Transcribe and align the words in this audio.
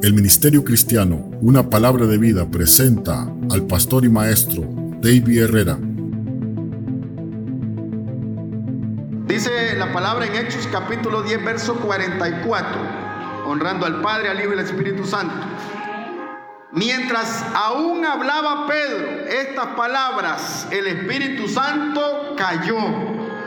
El 0.00 0.14
Ministerio 0.14 0.62
Cristiano, 0.62 1.28
una 1.40 1.68
palabra 1.70 2.06
de 2.06 2.18
vida, 2.18 2.48
presenta 2.48 3.26
al 3.50 3.66
pastor 3.66 4.04
y 4.04 4.08
maestro 4.08 4.62
David 5.02 5.42
Herrera. 5.42 5.76
Dice 9.26 9.74
la 9.76 9.92
palabra 9.92 10.26
en 10.26 10.36
Hechos 10.36 10.68
capítulo 10.70 11.24
10, 11.24 11.44
verso 11.44 11.74
44, 11.80 12.70
honrando 13.46 13.86
al 13.86 14.00
Padre, 14.00 14.28
al 14.28 14.38
Hijo 14.38 14.50
y 14.50 14.52
al 14.52 14.64
Espíritu 14.64 15.04
Santo. 15.04 15.34
Mientras 16.70 17.44
aún 17.52 18.04
hablaba 18.04 18.68
Pedro 18.68 19.26
estas 19.26 19.66
palabras, 19.76 20.68
el 20.70 20.86
Espíritu 20.86 21.48
Santo 21.48 22.36
cayó 22.38 22.78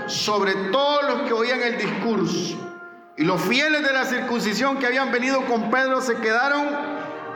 sobre 0.07 0.54
todos 0.70 1.04
los 1.07 1.21
que 1.21 1.33
oían 1.33 1.61
el 1.61 1.77
discurso. 1.77 2.70
Y 3.18 3.23
los 3.23 3.41
fieles 3.41 3.83
de 3.83 3.93
la 3.93 4.06
circuncisión 4.06 4.78
que 4.78 4.88
habían 4.88 5.11
venido 5.11 5.46
con 5.46 5.69
Pedro 5.69 6.02
se 6.02 6.15
quedaron 6.15 6.68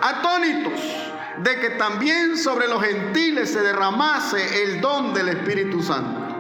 atónitos 0.01 0.79
de 1.43 1.59
que 1.59 1.71
también 1.71 2.37
sobre 2.37 2.67
los 2.67 2.81
gentiles 2.81 3.51
se 3.51 3.61
derramase 3.61 4.63
el 4.63 4.81
don 4.81 5.13
del 5.13 5.29
Espíritu 5.29 5.83
Santo, 5.83 6.35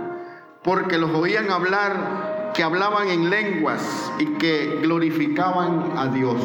porque 0.63 0.97
los 0.97 1.11
oían 1.11 1.51
hablar, 1.51 2.51
que 2.53 2.63
hablaban 2.63 3.09
en 3.09 3.29
lenguas 3.29 3.81
y 4.17 4.25
que 4.37 4.79
glorificaban 4.81 5.97
a 5.97 6.07
Dios. 6.07 6.41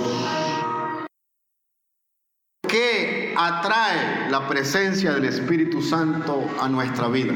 ¿Qué 2.67 3.34
atrae 3.39 4.29
la 4.31 4.48
presencia 4.48 5.12
del 5.12 5.27
Espíritu 5.27 5.81
Santo 5.81 6.48
a 6.61 6.69
nuestra 6.69 7.09
vida? 7.09 7.34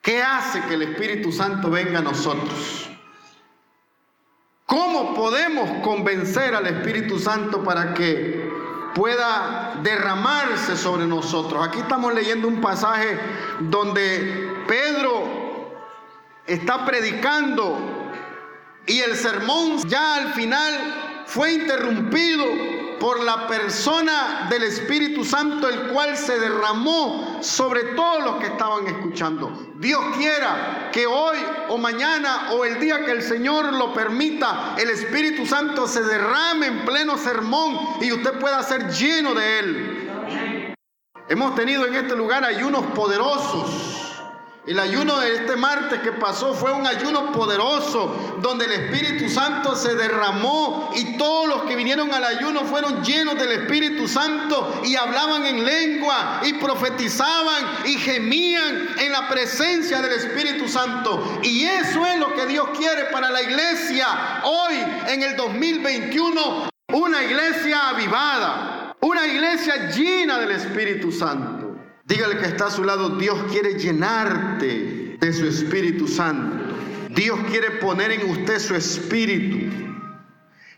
¿Qué 0.00 0.22
hace 0.22 0.62
que 0.62 0.74
el 0.74 0.82
Espíritu 0.82 1.32
Santo 1.32 1.70
venga 1.70 1.98
a 1.98 2.02
nosotros? 2.02 2.85
¿Cómo 4.66 5.14
podemos 5.14 5.80
convencer 5.84 6.52
al 6.56 6.66
Espíritu 6.66 7.20
Santo 7.20 7.62
para 7.62 7.94
que 7.94 8.50
pueda 8.96 9.78
derramarse 9.80 10.76
sobre 10.76 11.06
nosotros? 11.06 11.64
Aquí 11.64 11.78
estamos 11.78 12.12
leyendo 12.12 12.48
un 12.48 12.60
pasaje 12.60 13.16
donde 13.60 14.64
Pedro 14.66 15.70
está 16.48 16.84
predicando 16.84 17.78
y 18.86 18.98
el 18.98 19.14
sermón 19.14 19.78
ya 19.86 20.16
al 20.16 20.32
final 20.32 21.22
fue 21.26 21.52
interrumpido 21.52 22.44
por 22.98 23.22
la 23.22 23.46
persona 23.46 24.46
del 24.50 24.64
Espíritu 24.64 25.24
Santo, 25.24 25.68
el 25.68 25.88
cual 25.88 26.16
se 26.16 26.38
derramó 26.38 27.38
sobre 27.42 27.94
todos 27.94 28.24
los 28.24 28.36
que 28.36 28.46
estaban 28.46 28.86
escuchando. 28.86 29.50
Dios 29.76 30.00
quiera 30.16 30.90
que 30.92 31.06
hoy 31.06 31.38
o 31.68 31.78
mañana 31.78 32.52
o 32.52 32.64
el 32.64 32.78
día 32.80 33.04
que 33.04 33.12
el 33.12 33.22
Señor 33.22 33.72
lo 33.72 33.92
permita, 33.92 34.74
el 34.78 34.90
Espíritu 34.90 35.46
Santo 35.46 35.86
se 35.86 36.02
derrame 36.02 36.66
en 36.66 36.84
pleno 36.84 37.16
sermón 37.16 37.78
y 38.00 38.12
usted 38.12 38.38
pueda 38.38 38.62
ser 38.62 38.90
lleno 38.90 39.34
de 39.34 39.58
él. 39.58 40.74
Hemos 41.28 41.54
tenido 41.54 41.86
en 41.86 41.94
este 41.94 42.14
lugar 42.14 42.44
ayunos 42.44 42.84
poderosos 42.94 44.05
el 44.66 44.80
ayuno 44.80 45.20
de 45.20 45.34
este 45.36 45.54
martes 45.54 46.00
que 46.00 46.10
pasó 46.10 46.52
fue 46.52 46.72
un 46.72 46.86
ayuno 46.86 47.30
poderoso, 47.30 48.36
donde 48.42 48.64
el 48.64 48.72
Espíritu 48.72 49.28
Santo 49.28 49.76
se 49.76 49.94
derramó 49.94 50.90
y 50.96 51.16
todos 51.16 51.48
los 51.48 51.62
que 51.62 51.76
vinieron 51.76 52.12
al 52.12 52.24
ayuno 52.24 52.64
fueron 52.64 53.04
llenos 53.04 53.38
del 53.38 53.52
Espíritu 53.52 54.08
Santo 54.08 54.80
y 54.84 54.96
hablaban 54.96 55.46
en 55.46 55.64
lengua 55.64 56.40
y 56.44 56.54
profetizaban 56.54 57.64
y 57.84 57.94
gemían 57.94 58.88
en 58.98 59.12
la 59.12 59.28
presencia 59.28 60.02
del 60.02 60.12
Espíritu 60.12 60.68
Santo. 60.68 61.38
Y 61.44 61.64
eso 61.64 62.04
es 62.04 62.18
lo 62.18 62.34
que 62.34 62.46
Dios 62.46 62.68
quiere 62.76 63.04
para 63.12 63.30
la 63.30 63.42
iglesia 63.42 64.40
hoy 64.42 64.74
en 65.06 65.22
el 65.22 65.36
2021, 65.36 66.68
una 66.92 67.22
iglesia 67.22 67.90
avivada, 67.90 68.96
una 69.00 69.28
iglesia 69.28 69.90
llena 69.90 70.40
del 70.40 70.50
Espíritu 70.50 71.12
Santo. 71.12 71.55
Dígale 72.06 72.38
que 72.38 72.46
está 72.46 72.66
a 72.66 72.70
su 72.70 72.84
lado, 72.84 73.10
Dios 73.18 73.36
quiere 73.50 73.74
llenarte 73.74 75.16
de 75.18 75.32
su 75.32 75.44
Espíritu 75.46 76.06
Santo. 76.06 76.64
Dios 77.10 77.38
quiere 77.50 77.72
poner 77.72 78.12
en 78.12 78.30
usted 78.30 78.60
su 78.60 78.76
espíritu. 78.76 79.86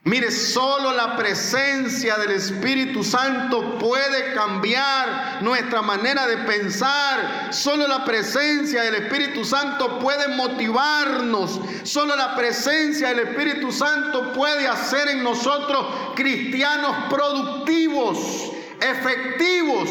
Mire, 0.05 0.31
solo 0.31 0.95
la 0.95 1.19
presencia 1.19 2.17
del 2.17 2.31
Espíritu 2.31 3.05
Santo 3.05 3.77
puede 3.79 4.33
cambiar 4.33 5.43
nuestra 5.43 5.83
manera 5.83 6.27
de 6.27 6.39
pensar. 6.39 7.53
Solo 7.53 7.87
la 7.87 8.07
presencia 8.07 8.85
del 8.85 8.95
Espíritu 8.95 9.45
Santo 9.45 9.99
puede 9.99 10.29
motivarnos. 10.29 11.61
Solo 11.83 12.17
la 12.17 12.35
presencia 12.37 13.09
del 13.09 13.29
Espíritu 13.29 13.71
Santo 13.71 14.33
puede 14.33 14.67
hacer 14.67 15.09
en 15.09 15.23
nosotros 15.23 16.15
cristianos 16.15 16.97
productivos, 17.11 18.53
efectivos, 18.81 19.91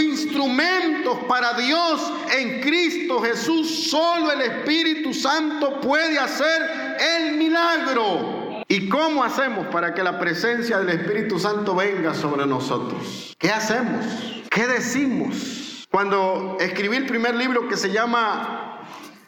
instrumentos 0.00 1.18
para 1.28 1.54
Dios 1.54 2.12
en 2.36 2.60
Cristo 2.60 3.20
Jesús. 3.20 3.88
Solo 3.90 4.32
el 4.32 4.42
Espíritu 4.42 5.14
Santo 5.14 5.80
puede 5.80 6.18
hacer 6.18 6.62
el 7.00 7.36
milagro. 7.36 8.62
¿Y 8.68 8.88
cómo 8.88 9.24
hacemos 9.24 9.66
para 9.68 9.94
que 9.94 10.02
la 10.02 10.18
presencia 10.18 10.78
del 10.78 11.00
Espíritu 11.00 11.38
Santo 11.38 11.74
venga 11.74 12.12
sobre 12.12 12.44
nosotros? 12.46 13.34
¿Qué 13.38 13.50
hacemos? 13.50 14.04
¿Qué 14.50 14.66
decimos? 14.66 15.86
Cuando 15.90 16.58
escribí 16.60 16.96
el 16.96 17.06
primer 17.06 17.34
libro 17.34 17.66
que 17.66 17.78
se 17.78 17.90
llama 17.90 18.86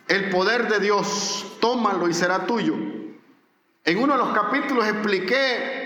El 0.08 0.28
poder 0.28 0.68
de 0.68 0.78
Dios, 0.78 1.56
tómalo 1.58 2.06
y 2.08 2.12
será 2.12 2.46
tuyo. 2.46 2.74
En 3.84 3.98
uno 3.98 4.12
de 4.12 4.18
los 4.18 4.34
capítulos 4.34 4.86
expliqué 4.86 5.79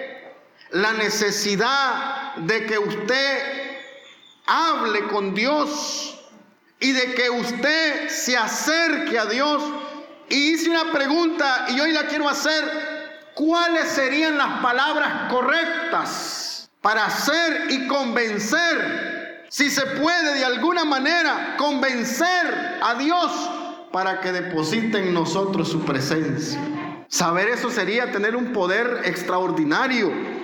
la 0.74 0.92
necesidad 0.92 2.34
de 2.34 2.66
que 2.66 2.78
usted 2.78 3.78
hable 4.44 5.06
con 5.06 5.32
Dios 5.32 6.20
y 6.80 6.90
de 6.90 7.14
que 7.14 7.30
usted 7.30 8.08
se 8.08 8.36
acerque 8.36 9.16
a 9.16 9.26
Dios. 9.26 9.62
Y 10.28 10.52
hice 10.52 10.70
una 10.70 10.90
pregunta 10.90 11.66
y 11.68 11.78
hoy 11.78 11.92
la 11.92 12.08
quiero 12.08 12.28
hacer. 12.28 12.64
¿Cuáles 13.36 13.86
serían 13.88 14.36
las 14.36 14.60
palabras 14.60 15.30
correctas 15.30 16.68
para 16.80 17.06
hacer 17.06 17.70
y 17.70 17.86
convencer, 17.86 19.46
si 19.50 19.70
se 19.70 19.86
puede 19.86 20.34
de 20.34 20.44
alguna 20.44 20.84
manera, 20.84 21.54
convencer 21.56 22.80
a 22.82 22.96
Dios 22.96 23.30
para 23.92 24.20
que 24.20 24.32
deposite 24.32 24.98
en 24.98 25.14
nosotros 25.14 25.68
su 25.68 25.84
presencia? 25.84 26.58
Saber 27.08 27.48
eso 27.48 27.70
sería 27.70 28.10
tener 28.10 28.34
un 28.34 28.52
poder 28.52 29.02
extraordinario 29.04 30.43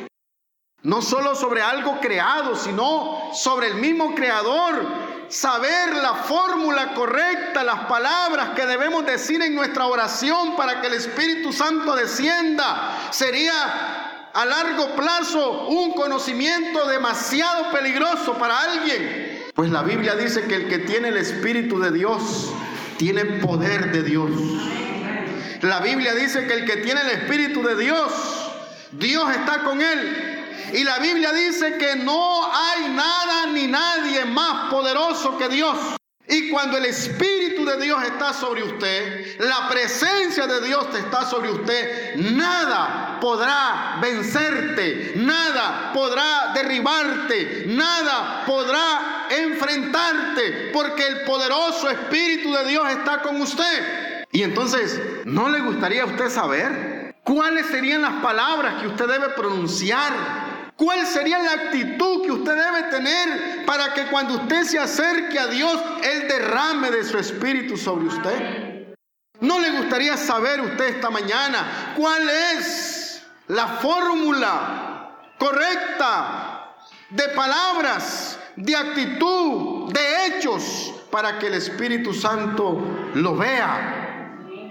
no 0.83 1.03
solo 1.03 1.35
sobre 1.35 1.61
algo 1.61 2.01
creado, 2.01 2.57
sino 2.57 3.31
sobre 3.35 3.69
el 3.69 3.75
mismo 3.75 4.15
creador. 4.15 5.11
Saber 5.29 5.95
la 5.95 6.15
fórmula 6.15 6.95
correcta, 6.95 7.63
las 7.63 7.85
palabras 7.85 8.51
que 8.57 8.67
debemos 8.67 9.07
decir 9.07 9.41
en 9.43 9.55
nuestra 9.55 9.87
oración 9.87 10.57
para 10.57 10.81
que 10.81 10.89
el 10.89 10.95
Espíritu 10.95 11.53
Santo 11.53 11.95
descienda, 11.95 12.99
sería 13.11 14.29
a 14.33 14.45
largo 14.45 14.97
plazo 14.97 15.69
un 15.69 15.93
conocimiento 15.93 16.87
demasiado 16.89 17.71
peligroso 17.71 18.35
para 18.39 18.59
alguien. 18.59 19.45
Pues 19.55 19.71
la 19.71 19.83
Biblia 19.83 20.17
dice 20.17 20.47
que 20.47 20.57
el 20.57 20.69
que 20.69 20.79
tiene 20.79 21.09
el 21.09 21.17
Espíritu 21.19 21.79
de 21.79 21.93
Dios 21.93 22.51
tiene 22.97 23.25
poder 23.25 23.93
de 23.93 24.03
Dios. 24.03 24.31
La 25.63 25.81
Biblia 25.81 26.15
dice 26.15 26.47
que 26.47 26.55
el 26.55 26.65
que 26.65 26.79
tiene 26.79 27.03
el 27.03 27.11
Espíritu 27.11 27.63
de 27.63 27.77
Dios, 27.77 28.11
Dios 28.93 29.31
está 29.31 29.63
con 29.63 29.81
él 29.81 30.40
y 30.73 30.85
la 30.85 30.99
Biblia 30.99 31.33
dice 31.33 31.77
que 31.79 31.97
no 31.97 32.53
hay 32.53 32.89
nada 32.91 33.47
ni 33.47 33.67
nadie 33.67 34.25
más 34.25 34.71
poderoso 34.71 35.37
que 35.39 35.49
Dios. 35.49 35.77
Y 36.31 36.49
cuando 36.49 36.77
el 36.77 36.85
Espíritu 36.85 37.65
de 37.65 37.77
Dios 37.79 38.01
está 38.05 38.33
sobre 38.33 38.63
usted, 38.63 39.41
la 39.41 39.69
presencia 39.69 40.47
de 40.47 40.61
Dios 40.65 40.87
está 40.95 41.27
sobre 41.27 41.51
usted, 41.51 42.15
nada 42.15 43.19
podrá 43.21 43.99
vencerte, 44.01 45.15
nada 45.17 45.91
podrá 45.93 46.53
derribarte, 46.55 47.65
nada 47.67 48.45
podrá 48.47 49.27
enfrentarte, 49.29 50.71
porque 50.73 51.05
el 51.05 51.23
poderoso 51.23 51.91
Espíritu 51.91 52.53
de 52.53 52.65
Dios 52.67 52.89
está 52.91 53.23
con 53.23 53.41
usted. 53.41 54.25
Y 54.31 54.45
entonces, 54.45 55.01
¿no 55.25 55.49
le 55.49 55.59
gustaría 55.61 56.03
a 56.03 56.07
usted 56.07 56.31
saber 56.31 57.13
cuáles 57.25 57.67
serían 57.67 58.03
las 58.03 58.23
palabras 58.23 58.81
que 58.81 58.87
usted 58.87 59.09
debe 59.09 59.31
pronunciar 59.31 60.13
¿Cuál 60.81 61.07
sería 61.07 61.39
la 61.41 61.53
actitud 61.53 62.23
que 62.25 62.33
usted 62.33 62.55
debe 62.55 62.85
tener 62.85 63.67
para 63.67 63.93
que 63.93 64.07
cuando 64.07 64.37
usted 64.37 64.63
se 64.63 64.79
acerque 64.79 65.39
a 65.39 65.47
Dios, 65.47 65.79
Él 66.03 66.27
derrame 66.27 66.91
de 66.91 67.05
su 67.05 67.19
espíritu 67.19 67.77
sobre 67.77 68.07
usted? 68.07 68.95
¿No 69.41 69.61
le 69.61 69.73
gustaría 69.73 70.17
saber 70.17 70.63
usted 70.63 70.97
esta 70.97 71.11
mañana 71.11 71.93
cuál 71.99 72.27
es 72.31 73.23
la 73.49 73.67
fórmula 73.67 75.19
correcta 75.39 76.77
de 77.11 77.29
palabras, 77.29 78.39
de 78.57 78.75
actitud, 78.75 79.93
de 79.93 80.27
hechos 80.29 80.95
para 81.11 81.39
que 81.39 81.49
el 81.49 81.55
Espíritu 81.55 82.15
Santo 82.15 82.81
lo 83.13 83.37
vea? 83.37 84.07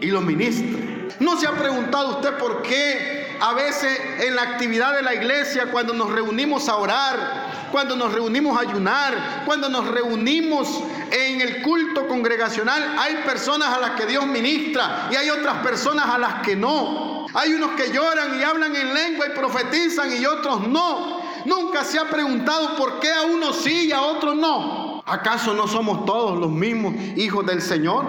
y 0.01 0.07
lo 0.07 0.21
ministre. 0.21 1.09
¿No 1.19 1.37
se 1.37 1.47
ha 1.47 1.51
preguntado 1.51 2.17
usted 2.17 2.37
por 2.37 2.61
qué 2.61 3.28
a 3.41 3.53
veces 3.53 3.99
en 4.19 4.35
la 4.35 4.43
actividad 4.43 4.93
de 4.93 5.01
la 5.01 5.13
iglesia, 5.13 5.67
cuando 5.71 5.93
nos 5.93 6.11
reunimos 6.11 6.67
a 6.69 6.75
orar, 6.75 7.69
cuando 7.71 7.95
nos 7.95 8.13
reunimos 8.13 8.57
a 8.57 8.61
ayunar, 8.61 9.43
cuando 9.45 9.69
nos 9.69 9.87
reunimos 9.87 10.81
en 11.11 11.41
el 11.41 11.61
culto 11.61 12.07
congregacional, 12.07 12.95
hay 12.97 13.15
personas 13.25 13.69
a 13.69 13.79
las 13.79 13.91
que 13.91 14.05
Dios 14.05 14.25
ministra 14.25 15.09
y 15.11 15.15
hay 15.15 15.29
otras 15.29 15.57
personas 15.63 16.05
a 16.07 16.17
las 16.17 16.33
que 16.41 16.55
no? 16.55 17.27
Hay 17.33 17.53
unos 17.53 17.71
que 17.71 17.91
lloran 17.91 18.39
y 18.39 18.43
hablan 18.43 18.75
en 18.75 18.93
lengua 18.93 19.27
y 19.27 19.37
profetizan 19.37 20.19
y 20.19 20.25
otros 20.25 20.67
no. 20.67 21.21
Nunca 21.45 21.83
se 21.83 21.99
ha 21.99 22.09
preguntado 22.09 22.75
por 22.75 22.99
qué 22.99 23.11
a 23.11 23.23
unos 23.23 23.57
sí 23.57 23.87
y 23.87 23.91
a 23.91 24.01
otros 24.01 24.35
no. 24.35 25.01
¿Acaso 25.05 25.53
no 25.53 25.67
somos 25.67 26.05
todos 26.05 26.37
los 26.37 26.51
mismos 26.51 26.93
hijos 27.15 27.45
del 27.45 27.61
Señor? 27.61 28.05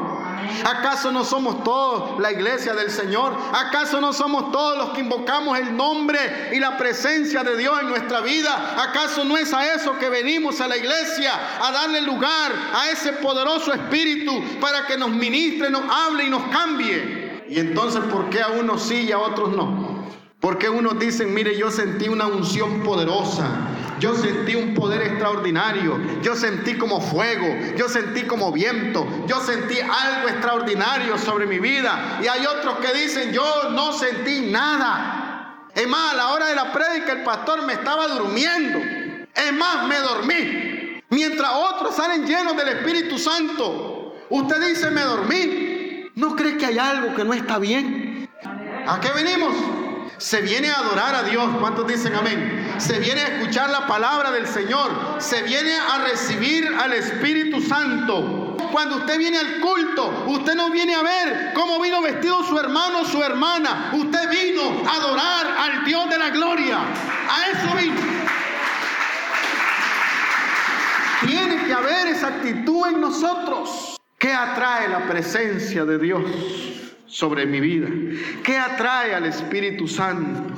¿Acaso 0.65 1.13
no 1.13 1.25
somos 1.25 1.63
todos 1.65 2.19
la 2.21 2.33
iglesia 2.33 2.75
del 2.75 2.91
Señor? 2.91 3.37
¿Acaso 3.53 4.01
no 4.01 4.13
somos 4.13 4.53
todos 4.53 4.79
los 4.79 4.91
que 4.91 5.01
invocamos 5.01 5.59
el 5.59 5.77
nombre 5.77 6.51
y 6.53 6.59
la 6.59 6.77
presencia 6.77 7.43
de 7.43 7.57
Dios 7.57 7.81
en 7.81 7.89
nuestra 7.89 8.21
vida? 8.21 8.83
¿Acaso 8.83 9.25
no 9.25 9.37
es 9.37 9.53
a 9.53 9.75
eso 9.75 9.99
que 9.99 10.09
venimos 10.09 10.61
a 10.61 10.69
la 10.69 10.77
iglesia? 10.77 11.33
A 11.63 11.73
darle 11.73 12.03
lugar 12.03 12.53
a 12.75 12.91
ese 12.91 13.15
poderoso 13.15 13.73
espíritu 13.73 14.33
para 14.61 14.87
que 14.87 14.97
nos 14.97 15.11
ministre, 15.11 15.71
nos 15.71 15.83
hable 15.91 16.25
y 16.25 16.31
nos 16.31 16.43
cambie. 16.49 17.45
Y 17.49 17.59
entonces, 17.59 18.03
¿por 18.05 18.31
qué 18.31 18.41
a 18.41 18.49
unos 18.49 18.83
sí 18.83 19.07
y 19.09 19.13
a 19.13 19.19
otros 19.19 19.51
no? 19.51 20.05
Porque 20.41 20.71
unos 20.71 20.99
dicen, 20.99 21.35
mire, 21.35 21.57
yo 21.57 21.71
sentí 21.71 22.09
una 22.09 22.27
unción 22.27 22.83
poderosa, 22.83 23.47
yo 24.01 24.15
sentí 24.17 24.57
un 24.57 24.75
poder 24.75 25.03
extraordinario, 25.03 26.01
yo 26.23 26.35
sentí 26.35 26.77
como 26.77 27.01
fuego, 27.01 27.47
yo 27.77 27.89
sentí 27.89 28.23
como 28.23 28.51
viento, 28.51 29.07
yo 29.27 29.41
sentí 29.41 29.79
algo 29.79 30.29
extraordinario 30.29 31.19
sobre 31.19 31.47
mi 31.47 31.59
vida. 31.59 32.19
Y 32.23 32.27
hay 32.27 32.45
otros 32.47 32.79
que 32.79 32.93
dicen, 32.95 33.33
yo 33.33 33.71
no 33.71 33.93
sentí 33.93 34.51
nada. 34.51 35.69
Es 35.75 35.87
más, 35.87 36.15
a 36.15 36.17
la 36.17 36.29
hora 36.29 36.49
de 36.49 36.55
la 36.57 36.73
prédica 36.73 37.13
el 37.13 37.23
pastor 37.23 37.63
me 37.63 37.75
estaba 37.75 38.09
durmiendo. 38.09 38.79
Es 39.35 39.53
más, 39.53 39.87
me 39.87 39.99
dormí. 39.99 41.03
Mientras 41.11 41.51
otros 41.53 41.95
salen 41.95 42.27
llenos 42.27 42.57
del 42.57 42.69
Espíritu 42.69 43.19
Santo. 43.19 44.15
Usted 44.31 44.69
dice, 44.69 44.91
me 44.91 45.03
dormí. 45.03 46.11
¿No 46.15 46.35
cree 46.35 46.57
que 46.57 46.67
hay 46.67 46.79
algo 46.79 47.15
que 47.15 47.25
no 47.25 47.35
está 47.35 47.59
bien? 47.59 48.29
¿A 48.87 48.99
qué 49.01 49.11
venimos? 49.13 49.55
Se 50.19 50.41
viene 50.41 50.71
a 50.71 50.77
adorar 50.77 51.15
a 51.15 51.23
Dios. 51.23 51.49
¿Cuántos 51.61 51.87
dicen 51.87 52.15
amén? 52.15 52.60
Se 52.81 52.99
viene 52.99 53.21
a 53.21 53.27
escuchar 53.27 53.69
la 53.69 53.87
palabra 53.87 54.31
del 54.31 54.47
Señor. 54.47 54.91
Se 55.19 55.43
viene 55.43 55.75
a 55.77 55.99
recibir 55.99 56.67
al 56.67 56.95
Espíritu 56.95 57.61
Santo. 57.61 58.57
Cuando 58.73 58.97
usted 58.97 59.19
viene 59.19 59.37
al 59.37 59.61
culto, 59.61 60.25
usted 60.29 60.55
no 60.55 60.71
viene 60.71 60.95
a 60.95 61.03
ver 61.03 61.53
cómo 61.55 61.79
vino 61.81 62.01
vestido 62.01 62.43
su 62.43 62.59
hermano 62.59 63.01
o 63.01 63.05
su 63.05 63.23
hermana. 63.23 63.91
Usted 63.93 64.31
vino 64.31 64.83
a 64.89 64.95
adorar 64.95 65.47
al 65.59 65.85
Dios 65.85 66.09
de 66.09 66.19
la 66.19 66.31
gloria. 66.31 66.79
A 66.79 67.51
eso 67.51 67.77
vino. 67.77 68.01
Tiene 71.27 71.67
que 71.67 71.73
haber 71.75 72.07
esa 72.07 72.29
actitud 72.29 72.87
en 72.89 73.01
nosotros. 73.03 74.01
¿Qué 74.19 74.33
atrae 74.33 74.89
la 74.89 75.07
presencia 75.07 75.85
de 75.85 75.99
Dios? 75.99 76.23
sobre 77.11 77.45
mi 77.45 77.61
vida? 77.61 77.89
¿Qué 78.43 78.57
atrae 78.57 79.15
al 79.15 79.27
Espíritu 79.27 79.87
Santo? 79.89 80.55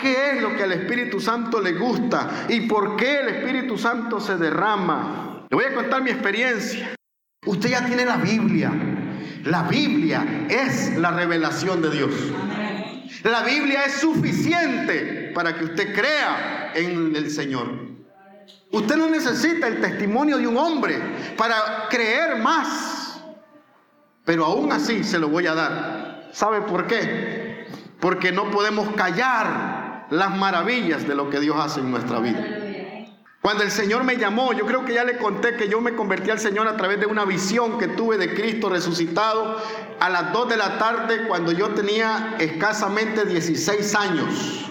¿Qué 0.00 0.32
es 0.32 0.42
lo 0.42 0.56
que 0.56 0.62
al 0.62 0.72
Espíritu 0.72 1.20
Santo 1.20 1.60
le 1.60 1.72
gusta? 1.72 2.46
¿Y 2.48 2.62
por 2.62 2.96
qué 2.96 3.20
el 3.20 3.28
Espíritu 3.28 3.76
Santo 3.76 4.20
se 4.20 4.36
derrama? 4.36 5.46
Le 5.50 5.56
voy 5.56 5.64
a 5.64 5.74
contar 5.74 6.02
mi 6.02 6.10
experiencia. 6.10 6.94
Usted 7.46 7.70
ya 7.70 7.84
tiene 7.84 8.04
la 8.04 8.16
Biblia. 8.16 8.72
La 9.44 9.62
Biblia 9.64 10.46
es 10.48 10.96
la 10.96 11.10
revelación 11.10 11.82
de 11.82 11.90
Dios. 11.90 12.10
La 13.24 13.42
Biblia 13.42 13.84
es 13.84 13.94
suficiente 13.94 15.32
para 15.34 15.56
que 15.56 15.64
usted 15.64 15.94
crea 15.94 16.72
en 16.74 17.14
el 17.16 17.30
Señor. 17.30 17.90
Usted 18.72 18.96
no 18.96 19.08
necesita 19.08 19.66
el 19.66 19.80
testimonio 19.80 20.38
de 20.38 20.46
un 20.46 20.56
hombre 20.56 20.98
para 21.36 21.88
creer 21.90 22.38
más. 22.38 23.20
Pero 24.24 24.44
aún 24.44 24.72
así 24.72 25.02
se 25.02 25.18
lo 25.18 25.28
voy 25.28 25.46
a 25.46 25.54
dar. 25.54 26.28
¿Sabe 26.32 26.62
por 26.62 26.86
qué? 26.86 27.66
Porque 27.98 28.30
no 28.30 28.50
podemos 28.50 28.94
callar 28.94 29.79
las 30.10 30.36
maravillas 30.36 31.06
de 31.06 31.14
lo 31.14 31.30
que 31.30 31.40
Dios 31.40 31.56
hace 31.58 31.80
en 31.80 31.90
nuestra 31.90 32.18
vida. 32.18 32.44
Cuando 33.40 33.62
el 33.62 33.70
Señor 33.70 34.04
me 34.04 34.16
llamó, 34.16 34.52
yo 34.52 34.66
creo 34.66 34.84
que 34.84 34.92
ya 34.92 35.04
le 35.04 35.16
conté 35.16 35.56
que 35.56 35.68
yo 35.68 35.80
me 35.80 35.94
convertí 35.94 36.28
al 36.30 36.38
Señor 36.38 36.68
a 36.68 36.76
través 36.76 37.00
de 37.00 37.06
una 37.06 37.24
visión 37.24 37.78
que 37.78 37.88
tuve 37.88 38.18
de 38.18 38.34
Cristo 38.34 38.68
resucitado 38.68 39.56
a 39.98 40.10
las 40.10 40.32
2 40.32 40.50
de 40.50 40.56
la 40.58 40.78
tarde 40.78 41.26
cuando 41.26 41.50
yo 41.50 41.70
tenía 41.70 42.36
escasamente 42.38 43.24
16 43.24 43.94
años. 43.94 44.70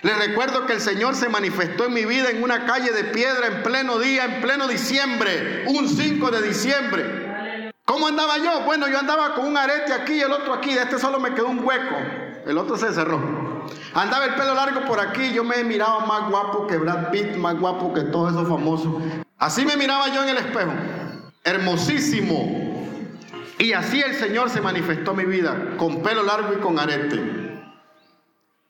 Le 0.00 0.14
recuerdo 0.14 0.66
que 0.66 0.72
el 0.72 0.80
Señor 0.80 1.14
se 1.14 1.28
manifestó 1.28 1.86
en 1.86 1.92
mi 1.92 2.06
vida 2.06 2.30
en 2.30 2.42
una 2.42 2.64
calle 2.64 2.90
de 2.92 3.04
piedra 3.04 3.48
en 3.48 3.62
pleno 3.62 3.98
día, 3.98 4.24
en 4.24 4.40
pleno 4.40 4.66
diciembre, 4.66 5.64
un 5.66 5.86
5 5.86 6.30
de 6.30 6.42
diciembre. 6.42 7.72
¿Cómo 7.84 8.08
andaba 8.08 8.38
yo? 8.38 8.62
Bueno, 8.64 8.88
yo 8.88 8.98
andaba 8.98 9.34
con 9.34 9.46
un 9.46 9.56
arete 9.56 9.92
aquí 9.92 10.14
y 10.14 10.20
el 10.20 10.32
otro 10.32 10.54
aquí. 10.54 10.74
De 10.74 10.82
este 10.82 10.98
solo 10.98 11.20
me 11.20 11.34
quedó 11.34 11.48
un 11.48 11.62
hueco. 11.62 11.96
El 12.46 12.56
otro 12.56 12.76
se 12.76 12.92
cerró. 12.92 13.45
Andaba 13.96 14.26
el 14.26 14.34
pelo 14.34 14.54
largo 14.54 14.82
por 14.82 15.00
aquí. 15.00 15.32
Yo 15.32 15.42
me 15.42 15.64
miraba 15.64 16.04
más 16.04 16.28
guapo 16.28 16.66
que 16.66 16.76
Brad 16.76 17.10
Pitt, 17.10 17.34
más 17.36 17.58
guapo 17.58 17.94
que 17.94 18.02
todos 18.02 18.32
esos 18.32 18.46
famosos. 18.46 19.02
Así 19.38 19.64
me 19.64 19.74
miraba 19.78 20.08
yo 20.12 20.22
en 20.22 20.28
el 20.28 20.36
espejo. 20.36 20.72
Hermosísimo. 21.42 22.76
Y 23.58 23.72
así 23.72 24.02
el 24.02 24.14
Señor 24.14 24.50
se 24.50 24.60
manifestó 24.60 25.12
en 25.12 25.16
mi 25.16 25.24
vida, 25.24 25.76
con 25.78 26.02
pelo 26.02 26.22
largo 26.24 26.52
y 26.52 26.56
con 26.56 26.78
arete. 26.78 27.58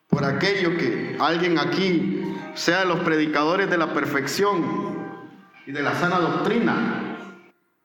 Por 0.09 0.25
aquello 0.25 0.77
que 0.77 1.17
alguien 1.19 1.59
aquí 1.59 2.37
sea 2.55 2.81
de 2.81 2.87
los 2.87 3.01
predicadores 3.01 3.69
de 3.69 3.79
la 3.79 3.93
perfección 3.93 4.95
y 5.67 5.73
de 5.73 5.83
la 5.83 5.93
sana 5.97 6.21
doctrina, 6.21 7.19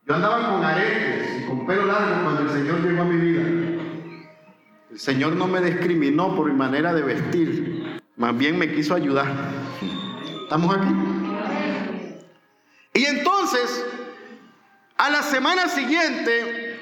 yo 0.05 0.13
andaba 0.13 0.51
con 0.51 0.63
aretes 0.63 1.41
y 1.41 1.45
con 1.47 1.65
pelo 1.65 1.85
largo 1.85 2.21
cuando 2.23 2.41
el 2.43 2.49
Señor 2.51 2.81
llegó 2.81 3.01
a 3.01 3.05
mi 3.05 3.17
vida. 3.17 3.60
El 4.91 4.99
Señor 4.99 5.37
no 5.37 5.47
me 5.47 5.61
discriminó 5.61 6.35
por 6.35 6.51
mi 6.51 6.57
manera 6.57 6.93
de 6.93 7.01
vestir, 7.01 8.01
más 8.17 8.37
bien 8.37 8.57
me 8.57 8.73
quiso 8.73 8.93
ayudar. 8.93 9.31
¿Estamos 10.43 10.75
aquí? 10.75 10.93
Y 12.95 13.05
entonces, 13.05 13.85
a 14.97 15.09
la 15.09 15.23
semana 15.23 15.69
siguiente, 15.69 16.77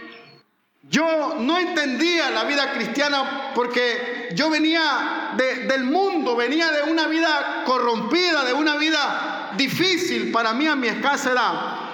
yo 0.89 1.35
no 1.39 1.59
entendía 1.59 2.31
la 2.31 2.45
vida 2.45 2.71
cristiana 2.73 3.51
porque 3.53 4.29
yo 4.33 4.49
venía 4.49 5.35
del 5.67 5.83
mundo, 5.83 6.35
venía 6.35 6.71
de 6.71 6.91
una 6.91 7.07
vida 7.07 7.63
corrompida, 7.67 8.43
de 8.43 8.53
una 8.53 8.75
vida 8.77 9.51
difícil 9.55 10.31
para 10.31 10.53
mí 10.53 10.65
a 10.65 10.75
mi 10.75 10.87
escasa 10.87 11.31
edad. 11.31 11.91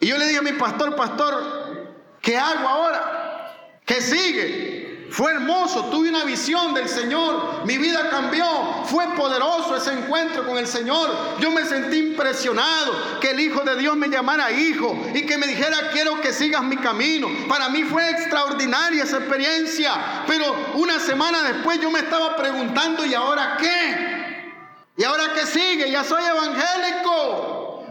Y 0.00 0.08
yo 0.08 0.18
le 0.18 0.26
dije 0.26 0.38
a 0.40 0.42
mi 0.42 0.52
pastor, 0.52 0.94
pastor, 0.96 1.96
¿qué 2.20 2.36
hago 2.36 2.68
ahora? 2.68 3.80
¿Qué 3.86 4.02
sigue? 4.02 4.79
Fue 5.10 5.32
hermoso, 5.32 5.86
tuve 5.86 6.08
una 6.08 6.22
visión 6.22 6.72
del 6.72 6.88
Señor, 6.88 7.66
mi 7.66 7.78
vida 7.78 8.08
cambió, 8.10 8.46
fue 8.84 9.08
poderoso 9.16 9.74
ese 9.74 9.92
encuentro 9.92 10.46
con 10.46 10.56
el 10.56 10.68
Señor. 10.68 11.10
Yo 11.40 11.50
me 11.50 11.64
sentí 11.64 11.98
impresionado 11.98 13.18
que 13.20 13.30
el 13.32 13.40
Hijo 13.40 13.62
de 13.62 13.76
Dios 13.76 13.96
me 13.96 14.08
llamara 14.08 14.52
hijo 14.52 14.96
y 15.12 15.26
que 15.26 15.36
me 15.36 15.48
dijera 15.48 15.90
quiero 15.92 16.20
que 16.20 16.32
sigas 16.32 16.62
mi 16.62 16.76
camino. 16.76 17.28
Para 17.48 17.68
mí 17.70 17.82
fue 17.82 18.08
extraordinaria 18.08 19.02
esa 19.02 19.16
experiencia, 19.16 19.92
pero 20.28 20.54
una 20.74 21.00
semana 21.00 21.42
después 21.42 21.80
yo 21.80 21.90
me 21.90 21.98
estaba 21.98 22.36
preguntando 22.36 23.04
¿y 23.04 23.12
ahora 23.12 23.56
qué? 23.58 24.54
¿Y 24.96 25.02
ahora 25.02 25.32
qué 25.34 25.44
sigue? 25.44 25.90
Ya 25.90 26.04
soy 26.04 26.22
evangélico. 26.22 27.84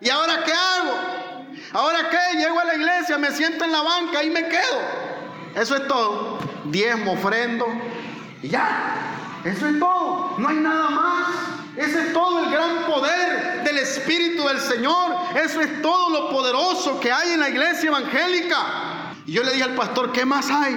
¿Y 0.00 0.08
ahora 0.08 0.42
qué 0.42 0.52
hago? 0.52 0.94
Ahora 1.74 2.08
qué, 2.08 2.38
llego 2.38 2.58
a 2.58 2.64
la 2.64 2.74
iglesia, 2.76 3.18
me 3.18 3.30
siento 3.30 3.64
en 3.64 3.72
la 3.72 3.82
banca 3.82 4.22
y 4.22 4.30
me 4.30 4.48
quedo. 4.48 4.80
Eso 5.54 5.76
es 5.76 5.86
todo. 5.86 6.51
Diezmo, 6.64 7.12
ofrendo 7.12 7.66
y 8.42 8.48
ya. 8.48 9.40
Eso 9.44 9.66
es 9.66 9.78
todo. 9.78 10.34
No 10.38 10.48
hay 10.48 10.56
nada 10.56 10.90
más. 10.90 11.28
Ese 11.76 12.00
es 12.00 12.12
todo 12.12 12.44
el 12.44 12.50
gran 12.50 12.84
poder 12.86 13.64
del 13.64 13.78
Espíritu 13.78 14.46
del 14.46 14.60
Señor. 14.60 15.12
Eso 15.42 15.60
es 15.60 15.80
todo 15.82 16.10
lo 16.10 16.30
poderoso 16.30 17.00
que 17.00 17.10
hay 17.10 17.32
en 17.32 17.40
la 17.40 17.48
iglesia 17.48 17.88
evangélica. 17.88 19.14
Y 19.26 19.32
yo 19.32 19.42
le 19.42 19.52
dije 19.52 19.64
al 19.64 19.74
pastor, 19.74 20.12
¿qué 20.12 20.24
más 20.24 20.50
hay? 20.50 20.76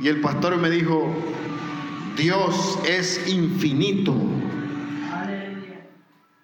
Y 0.00 0.08
el 0.08 0.20
pastor 0.20 0.56
me 0.56 0.68
dijo, 0.68 1.08
Dios 2.16 2.78
es 2.84 3.26
infinito. 3.28 4.14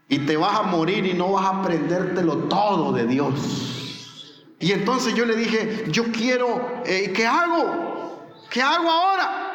Y 0.09 0.18
te 0.20 0.37
vas 0.37 0.59
a 0.59 0.62
morir 0.62 1.06
y 1.06 1.14
no 1.14 1.32
vas 1.32 1.44
a 1.44 1.61
aprendértelo 1.61 2.37
todo 2.49 2.92
de 2.92 3.06
Dios. 3.06 4.44
Y 4.59 4.73
entonces 4.73 5.14
yo 5.14 5.25
le 5.25 5.37
dije, 5.37 5.85
yo 5.88 6.11
quiero, 6.11 6.82
eh, 6.85 7.12
¿qué 7.14 7.26
hago? 7.26 7.89
¿Qué 8.50 8.61
hago 8.61 8.90
ahora? 8.90 9.50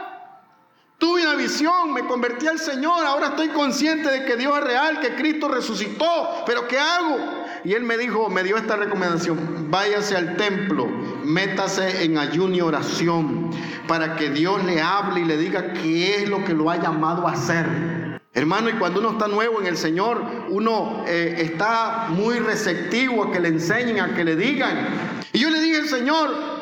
Tuve 0.97 1.23
una 1.23 1.35
visión, 1.35 1.93
me 1.93 2.05
convertí 2.05 2.47
al 2.47 2.57
Señor, 2.57 3.05
ahora 3.05 3.27
estoy 3.27 3.49
consciente 3.49 4.09
de 4.09 4.23
que 4.23 4.37
Dios 4.37 4.57
es 4.57 4.63
real, 4.63 5.01
que 5.01 5.15
Cristo 5.15 5.49
resucitó, 5.49 6.05
pero 6.45 6.65
¿qué 6.69 6.79
hago? 6.79 7.17
Y 7.65 7.73
él 7.73 7.83
me 7.83 7.97
dijo, 7.97 8.29
me 8.29 8.43
dio 8.43 8.55
esta 8.55 8.77
recomendación, 8.77 9.67
váyase 9.69 10.15
al 10.15 10.37
templo, 10.37 10.87
métase 11.25 12.05
en 12.05 12.17
ayuno 12.17 12.55
y 12.55 12.61
oración 12.61 13.51
para 13.89 14.15
que 14.15 14.29
Dios 14.29 14.63
le 14.63 14.81
hable 14.81 15.19
y 15.21 15.25
le 15.25 15.37
diga 15.37 15.73
qué 15.73 16.23
es 16.23 16.29
lo 16.29 16.45
que 16.45 16.53
lo 16.53 16.69
ha 16.69 16.77
llamado 16.77 17.27
a 17.27 17.33
hacer. 17.33 18.21
Hermano, 18.33 18.69
y 18.69 18.73
cuando 18.73 19.01
uno 19.01 19.11
está 19.11 19.27
nuevo 19.27 19.59
en 19.59 19.67
el 19.67 19.77
Señor, 19.77 20.21
uno 20.49 21.03
eh, 21.07 21.35
está 21.39 22.07
muy 22.09 22.39
receptivo 22.39 23.25
a 23.25 23.31
que 23.31 23.41
le 23.41 23.49
enseñen, 23.49 23.99
a 23.99 24.15
que 24.15 24.23
le 24.23 24.35
digan. 24.35 24.87
Y 25.33 25.39
yo 25.39 25.49
le 25.49 25.61
dije 25.61 25.77
al 25.77 25.87
Señor, 25.87 26.54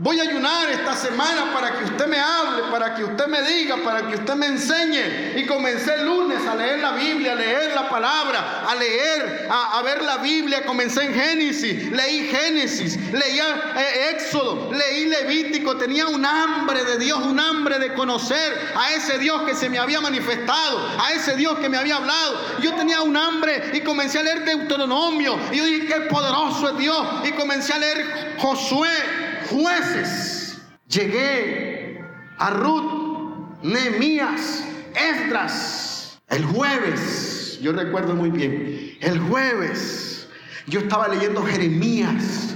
Voy 0.00 0.20
a 0.20 0.22
ayunar 0.22 0.70
esta 0.70 0.94
semana 0.94 1.52
para 1.52 1.76
que 1.76 1.82
usted 1.86 2.06
me 2.06 2.20
hable, 2.20 2.70
para 2.70 2.94
que 2.94 3.02
usted 3.02 3.26
me 3.26 3.42
diga, 3.42 3.78
para 3.82 4.06
que 4.06 4.14
usted 4.14 4.34
me 4.34 4.46
enseñe. 4.46 5.36
Y 5.36 5.44
comencé 5.44 5.92
el 5.92 6.06
lunes 6.06 6.46
a 6.46 6.54
leer 6.54 6.78
la 6.78 6.92
Biblia, 6.92 7.32
a 7.32 7.34
leer 7.34 7.74
la 7.74 7.88
palabra, 7.88 8.64
a 8.68 8.76
leer, 8.76 9.48
a, 9.50 9.82
ver 9.82 10.02
la 10.02 10.18
Biblia. 10.18 10.64
Comencé 10.64 11.02
en 11.02 11.14
Génesis, 11.14 11.90
leí 11.90 12.28
Génesis, 12.28 12.96
leía 13.12 13.72
eh, 13.76 14.10
Éxodo, 14.14 14.70
leí 14.72 15.06
Levítico. 15.06 15.76
Tenía 15.76 16.06
un 16.06 16.24
hambre 16.24 16.84
de 16.84 16.98
Dios, 16.98 17.18
un 17.18 17.40
hambre 17.40 17.80
de 17.80 17.92
conocer 17.94 18.72
a 18.76 18.92
ese 18.92 19.18
Dios 19.18 19.42
que 19.42 19.56
se 19.56 19.68
me 19.68 19.80
había 19.80 20.00
manifestado, 20.00 20.78
a 21.00 21.12
ese 21.14 21.34
Dios 21.34 21.58
que 21.58 21.68
me 21.68 21.76
había 21.76 21.96
hablado. 21.96 22.38
Yo 22.60 22.72
tenía 22.76 23.02
un 23.02 23.16
hambre 23.16 23.72
y 23.74 23.80
comencé 23.80 24.20
a 24.20 24.22
leer 24.22 24.44
Deuteronomio. 24.44 25.36
Y 25.50 25.56
yo 25.56 25.64
dije, 25.64 25.86
qué 25.88 26.00
poderoso 26.02 26.68
es 26.68 26.78
Dios. 26.78 27.04
Y 27.24 27.32
comencé 27.32 27.72
a 27.72 27.78
leer 27.80 28.36
Josué 28.38 29.26
jueces. 29.50 30.60
Llegué 30.88 32.04
a 32.38 32.50
Ruth, 32.50 33.62
Nehemías, 33.62 34.64
Esdras. 34.94 36.20
El 36.28 36.44
jueves, 36.44 37.58
yo 37.62 37.72
recuerdo 37.72 38.14
muy 38.14 38.30
bien, 38.30 38.98
el 39.00 39.18
jueves 39.18 40.28
yo 40.66 40.80
estaba 40.80 41.08
leyendo 41.08 41.42
Jeremías. 41.42 42.54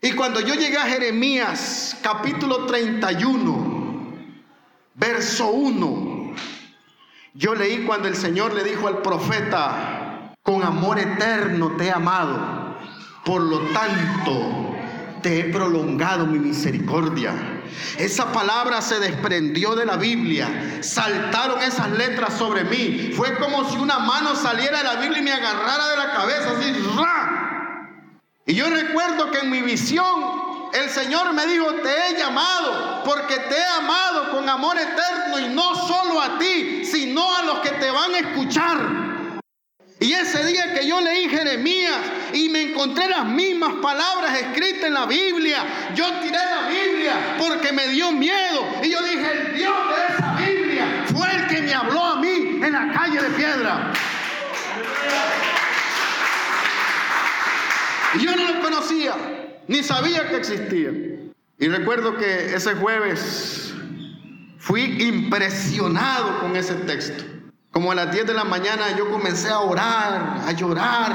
Y 0.00 0.12
cuando 0.12 0.40
yo 0.40 0.54
llegué 0.54 0.76
a 0.76 0.86
Jeremías, 0.86 1.96
capítulo 2.02 2.66
31, 2.66 4.14
verso 4.94 5.50
1, 5.50 6.34
yo 7.34 7.54
leí 7.56 7.84
cuando 7.84 8.06
el 8.06 8.14
Señor 8.14 8.54
le 8.54 8.62
dijo 8.62 8.86
al 8.86 9.02
profeta, 9.02 10.34
con 10.42 10.62
amor 10.62 11.00
eterno 11.00 11.76
te 11.76 11.86
he 11.86 11.90
amado, 11.90 12.78
por 13.24 13.42
lo 13.42 13.58
tanto 13.72 14.67
te 15.22 15.40
he 15.40 15.44
prolongado 15.44 16.26
mi 16.26 16.38
misericordia. 16.38 17.32
Esa 17.98 18.32
palabra 18.32 18.80
se 18.80 18.98
desprendió 18.98 19.74
de 19.74 19.84
la 19.84 19.96
Biblia. 19.96 20.78
Saltaron 20.80 21.60
esas 21.62 21.90
letras 21.90 22.34
sobre 22.38 22.64
mí. 22.64 23.12
Fue 23.14 23.36
como 23.38 23.68
si 23.70 23.76
una 23.76 23.98
mano 23.98 24.34
saliera 24.34 24.78
de 24.78 24.84
la 24.84 24.96
Biblia 24.96 25.18
y 25.18 25.22
me 25.22 25.32
agarrara 25.32 25.88
de 25.88 25.96
la 25.96 26.12
cabeza 26.12 26.50
así. 26.58 26.72
Y 28.46 28.54
yo 28.54 28.70
recuerdo 28.70 29.30
que 29.30 29.40
en 29.40 29.50
mi 29.50 29.60
visión 29.60 30.06
el 30.72 30.88
Señor 30.90 31.32
me 31.34 31.46
dijo, 31.46 31.66
te 31.82 31.90
he 31.90 32.18
llamado 32.18 33.02
porque 33.04 33.36
te 33.36 33.56
he 33.56 33.64
amado 33.78 34.30
con 34.30 34.48
amor 34.48 34.76
eterno 34.78 35.38
y 35.38 35.54
no 35.54 35.74
solo 35.86 36.20
a 36.20 36.38
ti, 36.38 36.84
sino 36.84 37.34
a 37.36 37.42
los 37.42 37.58
que 37.60 37.70
te 37.72 37.90
van 37.90 38.14
a 38.14 38.18
escuchar. 38.18 39.07
Y 40.00 40.12
ese 40.12 40.44
día 40.46 40.74
que 40.74 40.86
yo 40.86 41.00
leí 41.00 41.28
Jeremías 41.28 41.98
y 42.32 42.48
me 42.50 42.70
encontré 42.70 43.08
las 43.08 43.24
mismas 43.24 43.74
palabras 43.82 44.38
escritas 44.38 44.84
en 44.84 44.94
la 44.94 45.06
Biblia, 45.06 45.64
yo 45.96 46.06
tiré 46.20 46.38
la 46.38 46.68
Biblia 46.68 47.36
porque 47.36 47.72
me 47.72 47.88
dio 47.88 48.12
miedo. 48.12 48.64
Y 48.82 48.90
yo 48.90 49.02
dije, 49.02 49.32
el 49.32 49.56
Dios 49.56 49.76
de 49.88 50.14
esa 50.14 50.34
Biblia 50.34 51.04
fue 51.12 51.28
el 51.34 51.46
que 51.48 51.62
me 51.62 51.74
habló 51.74 52.04
a 52.04 52.20
mí 52.20 52.60
en 52.62 52.72
la 52.72 52.92
calle 52.92 53.20
de 53.20 53.30
piedra. 53.30 53.92
Y 58.14 58.24
yo 58.24 58.36
no 58.36 58.52
lo 58.52 58.60
conocía, 58.62 59.14
ni 59.66 59.82
sabía 59.82 60.28
que 60.28 60.36
existía. 60.36 60.90
Y 61.58 61.66
recuerdo 61.66 62.16
que 62.16 62.54
ese 62.54 62.74
jueves 62.74 63.74
fui 64.58 65.02
impresionado 65.02 66.38
con 66.38 66.56
ese 66.56 66.74
texto. 66.74 67.37
Como 67.78 67.92
a 67.92 67.94
las 67.94 68.10
10 68.10 68.26
de 68.26 68.34
la 68.34 68.42
mañana 68.42 68.96
yo 68.96 69.08
comencé 69.08 69.50
a 69.50 69.60
orar, 69.60 70.40
a 70.44 70.50
llorar, 70.50 71.12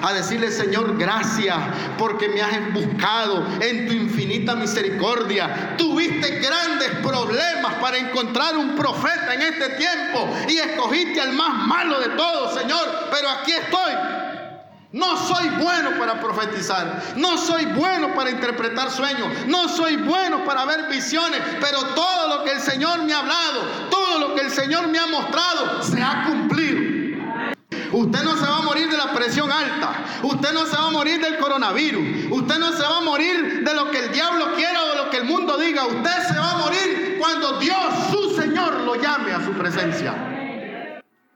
a 0.00 0.10
decirle 0.14 0.50
Señor 0.50 0.96
gracias 0.96 1.54
porque 1.98 2.30
me 2.30 2.40
has 2.40 2.72
buscado 2.72 3.46
en 3.60 3.86
tu 3.86 3.92
infinita 3.92 4.54
misericordia. 4.54 5.74
Tuviste 5.76 6.38
grandes 6.38 6.88
problemas 7.02 7.74
para 7.82 7.98
encontrar 7.98 8.56
un 8.56 8.74
profeta 8.74 9.34
en 9.34 9.42
este 9.42 9.68
tiempo 9.76 10.34
y 10.48 10.56
escogiste 10.56 11.20
al 11.20 11.34
más 11.34 11.66
malo 11.66 12.00
de 12.00 12.08
todos, 12.16 12.58
Señor, 12.58 13.10
pero 13.10 13.28
aquí 13.28 13.52
estoy. 13.52 14.17
No 14.92 15.18
soy 15.18 15.50
bueno 15.50 15.90
para 15.98 16.18
profetizar, 16.18 17.02
no 17.16 17.36
soy 17.36 17.66
bueno 17.66 18.14
para 18.14 18.30
interpretar 18.30 18.90
sueños, 18.90 19.28
no 19.46 19.68
soy 19.68 19.96
bueno 19.96 20.46
para 20.46 20.64
ver 20.64 20.88
visiones, 20.88 21.42
pero 21.60 21.78
todo 21.94 22.38
lo 22.38 22.44
que 22.44 22.52
el 22.52 22.60
Señor 22.60 23.02
me 23.02 23.12
ha 23.12 23.18
hablado, 23.18 23.60
todo 23.90 24.18
lo 24.18 24.34
que 24.34 24.40
el 24.40 24.50
Señor 24.50 24.88
me 24.88 24.98
ha 24.98 25.06
mostrado, 25.06 25.82
se 25.82 26.00
ha 26.02 26.24
cumplido. 26.26 26.80
Usted 27.92 28.22
no 28.22 28.36
se 28.38 28.46
va 28.46 28.56
a 28.56 28.62
morir 28.62 28.90
de 28.90 28.96
la 28.96 29.12
presión 29.12 29.52
alta, 29.52 29.92
usted 30.22 30.52
no 30.54 30.64
se 30.64 30.76
va 30.76 30.86
a 30.86 30.90
morir 30.90 31.20
del 31.20 31.36
coronavirus, 31.36 32.30
usted 32.30 32.58
no 32.58 32.72
se 32.72 32.82
va 32.82 32.96
a 32.96 33.00
morir 33.02 33.64
de 33.64 33.74
lo 33.74 33.90
que 33.90 33.98
el 33.98 34.12
diablo 34.12 34.54
quiera 34.54 34.84
o 34.84 34.88
de 34.88 34.96
lo 34.96 35.10
que 35.10 35.18
el 35.18 35.24
mundo 35.24 35.58
diga, 35.58 35.84
usted 35.84 36.28
se 36.28 36.38
va 36.38 36.52
a 36.52 36.56
morir 36.56 37.16
cuando 37.20 37.58
Dios, 37.58 37.78
su 38.10 38.40
Señor, 38.40 38.72
lo 38.80 38.94
llame 38.94 39.32
a 39.32 39.44
su 39.44 39.52
presencia. 39.52 40.37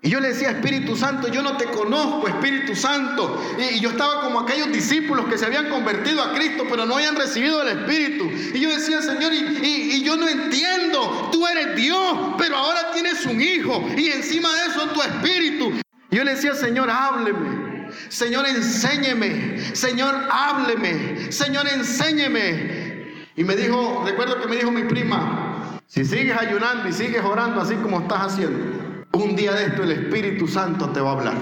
Y 0.04 0.10
yo 0.10 0.18
le 0.18 0.30
decía, 0.30 0.50
Espíritu 0.50 0.96
Santo, 0.96 1.28
yo 1.28 1.44
no 1.44 1.56
te 1.56 1.66
conozco, 1.66 2.26
Espíritu 2.26 2.74
Santo. 2.74 3.40
Y, 3.56 3.78
yo 3.78 3.90
estaba 3.90 4.22
como 4.22 4.40
aquellos 4.40 4.72
discípulos 4.72 5.26
que 5.26 5.38
se 5.38 5.46
habían 5.46 5.68
convertido 5.68 6.20
a 6.20 6.34
Cristo, 6.34 6.64
pero 6.68 6.84
no 6.84 6.96
habían 6.96 7.14
recibido 7.14 7.62
el 7.62 7.78
Espíritu. 7.78 8.28
Y 8.52 8.60
yo 8.60 8.68
decía, 8.70 9.00
Señor, 9.00 9.32
y, 9.32 10.02
yo 10.02 10.16
no 10.16 10.28
entiendo, 10.28 11.28
tú 11.30 11.46
eres 11.46 11.76
Dios, 11.76 12.34
pero 12.36 12.56
ahora 12.56 12.90
tienes 12.92 13.24
un 13.26 13.40
hijo. 13.40 13.88
Y 13.96 14.08
encima 14.08 14.52
de 14.56 14.70
eso 14.72 14.88
tu 14.88 15.00
Espíritu. 15.02 15.72
Y 16.10 16.16
yo 16.16 16.24
le 16.24 16.34
decía, 16.34 16.56
Señor, 16.56 16.90
hábleme. 16.90 17.88
Señor, 18.08 18.48
enséñeme. 18.48 19.72
Señor, 19.72 20.16
hábleme. 20.32 21.30
Señor, 21.30 21.68
enséñeme. 21.68 23.30
Y 23.36 23.44
me 23.44 23.54
dijo, 23.54 24.02
recuerdo 24.04 24.40
que 24.40 24.48
me 24.48 24.56
dijo 24.56 24.72
mi 24.72 24.82
prima, 24.82 25.80
si 25.86 26.04
sigues 26.04 26.36
ayunando 26.36 26.88
y 26.88 26.92
sigues 26.92 27.22
orando 27.22 27.60
así 27.60 27.76
como 27.76 28.00
estás 28.00 28.32
haciendo 28.32 28.91
un 29.12 29.36
día 29.36 29.52
de 29.52 29.66
esto 29.66 29.82
el 29.82 29.92
Espíritu 29.92 30.48
Santo 30.48 30.88
te 30.90 31.00
va 31.00 31.10
a 31.10 31.12
hablar. 31.12 31.36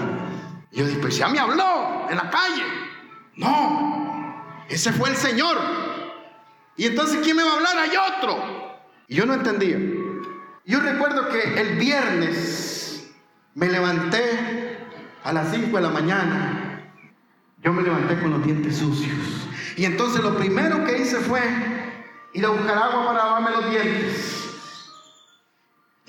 Y 0.71 0.77
yo 0.79 0.85
dije, 0.85 0.99
pues 0.99 1.17
ya 1.17 1.27
me 1.27 1.39
habló 1.39 2.07
en 2.09 2.17
la 2.17 2.29
calle. 2.29 2.63
No, 3.35 4.63
ese 4.69 4.91
fue 4.91 5.09
el 5.09 5.15
Señor. 5.15 5.57
Y 6.77 6.85
entonces, 6.85 7.19
¿quién 7.23 7.35
me 7.35 7.43
va 7.43 7.51
a 7.51 7.55
hablar? 7.57 7.77
Hay 7.77 7.91
otro. 8.17 8.81
Y 9.07 9.15
yo 9.15 9.25
no 9.25 9.33
entendía. 9.33 9.77
Yo 10.65 10.79
recuerdo 10.79 11.29
que 11.29 11.59
el 11.59 11.77
viernes 11.77 13.11
me 13.55 13.67
levanté 13.67 14.77
a 15.23 15.33
las 15.33 15.51
5 15.51 15.75
de 15.75 15.81
la 15.83 15.89
mañana. 15.89 16.91
Yo 17.63 17.73
me 17.73 17.83
levanté 17.83 18.19
con 18.19 18.31
los 18.31 18.43
dientes 18.43 18.77
sucios. 18.77 19.47
Y 19.75 19.85
entonces 19.85 20.23
lo 20.23 20.37
primero 20.37 20.83
que 20.85 20.97
hice 20.99 21.17
fue 21.17 21.41
ir 22.33 22.45
a 22.45 22.49
buscar 22.49 22.77
agua 22.77 23.07
para 23.07 23.17
lavarme 23.17 23.51
los 23.51 23.69
dientes. 23.69 24.40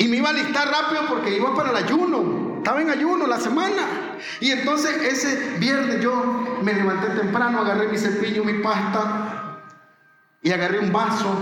Y 0.02 0.09
me 0.09 0.16
iba 0.16 0.30
a 0.30 0.32
listar 0.32 0.66
rápido 0.68 1.02
porque 1.09 1.37
iba 1.37 1.54
para 1.54 1.71
el 1.71 1.76
ayuno. 1.76 2.56
Estaba 2.56 2.82
en 2.82 2.90
ayuno 2.90 3.25
la 3.28 3.38
semana. 3.38 4.18
Y 4.40 4.50
entonces 4.50 4.97
ese 5.00 5.59
viernes 5.61 6.00
yo 6.02 6.59
me 6.61 6.73
levanté 6.73 7.06
temprano, 7.11 7.61
agarré 7.61 7.87
mi 7.87 7.97
cepillo, 7.97 8.42
mi 8.42 8.54
pasta 8.54 9.61
y 10.42 10.50
agarré 10.50 10.80
un 10.80 10.92
vaso. 10.92 11.32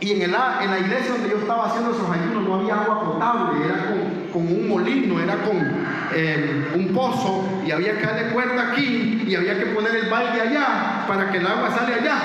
Y 0.00 0.12
en, 0.12 0.22
el, 0.22 0.30
en 0.30 0.70
la 0.70 0.78
iglesia 0.78 1.12
donde 1.12 1.28
yo 1.28 1.36
estaba 1.36 1.66
haciendo 1.66 1.90
esos 1.90 2.10
ayunos 2.10 2.48
no 2.48 2.54
había 2.54 2.80
agua 2.80 3.04
potable, 3.04 3.66
era 3.66 3.90
con, 4.32 4.46
un 4.46 4.68
molino, 4.68 5.20
era 5.20 5.34
con 5.42 5.56
eh, 6.14 6.72
un 6.76 6.94
pozo 6.94 7.46
y 7.66 7.72
había 7.72 7.98
que 7.98 8.06
darle 8.06 8.30
puerta 8.32 8.70
aquí 8.70 9.22
y 9.26 9.34
había 9.34 9.58
que 9.58 9.66
poner 9.66 9.94
el 9.94 10.08
balde 10.08 10.40
allá 10.40 11.04
para 11.06 11.30
que 11.30 11.36
el 11.36 11.46
agua 11.46 11.70
sale 11.76 11.92
allá. 11.92 12.16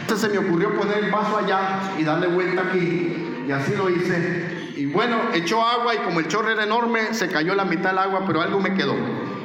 Entonces 0.00 0.30
se 0.30 0.40
me 0.40 0.46
ocurrió 0.46 0.74
poner 0.74 1.04
el 1.04 1.10
vaso 1.10 1.36
allá 1.36 1.80
y 1.98 2.02
darle 2.02 2.28
vuelta 2.28 2.62
aquí 2.62 3.44
y 3.46 3.52
así 3.52 3.74
lo 3.76 3.90
hice 3.90 4.61
y 4.76 4.86
bueno, 4.86 5.20
echó 5.34 5.66
agua 5.66 5.94
y 5.94 5.98
como 5.98 6.20
el 6.20 6.28
chorro 6.28 6.50
era 6.50 6.64
enorme, 6.64 7.14
se 7.14 7.28
cayó 7.28 7.54
la 7.54 7.64
mitad 7.64 7.90
del 7.90 7.98
agua, 7.98 8.24
pero 8.26 8.40
algo 8.40 8.60
me 8.60 8.74
quedó. 8.74 8.94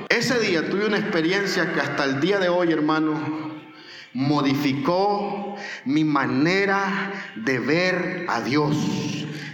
Ese 0.09 0.39
día 0.39 0.69
tuve 0.69 0.85
una 0.85 0.97
experiencia 0.97 1.73
que 1.73 1.81
hasta 1.81 2.05
el 2.05 2.19
día 2.19 2.39
de 2.39 2.49
hoy, 2.49 2.71
hermano, 2.71 3.13
modificó 4.13 5.55
mi 5.85 6.03
manera 6.03 7.11
de 7.35 7.59
ver 7.59 8.25
a 8.29 8.41
Dios. 8.41 8.75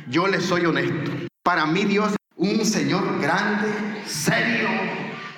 Yo 0.08 0.28
le 0.28 0.40
soy 0.40 0.66
honesto. 0.66 1.12
Para 1.44 1.66
mí 1.66 1.86
Dios 1.86 2.12
es 2.12 2.18
un 2.36 2.66
Señor 2.66 3.20
grande, 3.20 3.68
serio, 4.06 4.70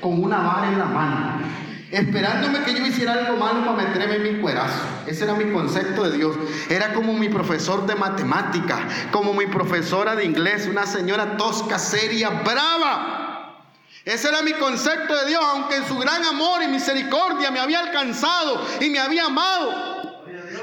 con 0.01 0.21
una 0.23 0.37
vara 0.37 0.67
en 0.67 0.79
la 0.79 0.85
mano 0.85 1.64
esperándome 1.91 2.63
que 2.63 2.73
yo 2.73 2.85
hiciera 2.85 3.13
algo 3.13 3.37
malo 3.37 3.65
para 3.65 3.87
meterme 3.87 4.15
en 4.15 4.23
mi 4.23 4.41
cuerazo. 4.41 4.81
Ese 5.07 5.23
era 5.23 5.33
mi 5.33 5.51
concepto 5.51 6.03
de 6.03 6.17
Dios. 6.17 6.35
Era 6.69 6.93
como 6.93 7.13
mi 7.13 7.29
profesor 7.29 7.85
de 7.85 7.95
matemática, 7.95 8.79
como 9.11 9.33
mi 9.33 9.45
profesora 9.47 10.15
de 10.15 10.25
inglés, 10.25 10.67
una 10.67 10.85
señora 10.85 11.37
tosca, 11.37 11.79
seria, 11.79 12.29
brava. 12.29 13.61
Ese 14.03 14.29
era 14.29 14.43
mi 14.43 14.53
concepto 14.53 15.15
de 15.15 15.29
Dios, 15.29 15.41
aunque 15.43 15.77
en 15.77 15.87
su 15.87 15.97
gran 15.97 16.23
amor 16.23 16.61
y 16.61 16.67
misericordia 16.67 17.49
me 17.49 17.59
había 17.59 17.79
alcanzado 17.79 18.65
y 18.79 18.89
me 18.89 18.99
había 18.99 19.25
amado. 19.25 19.95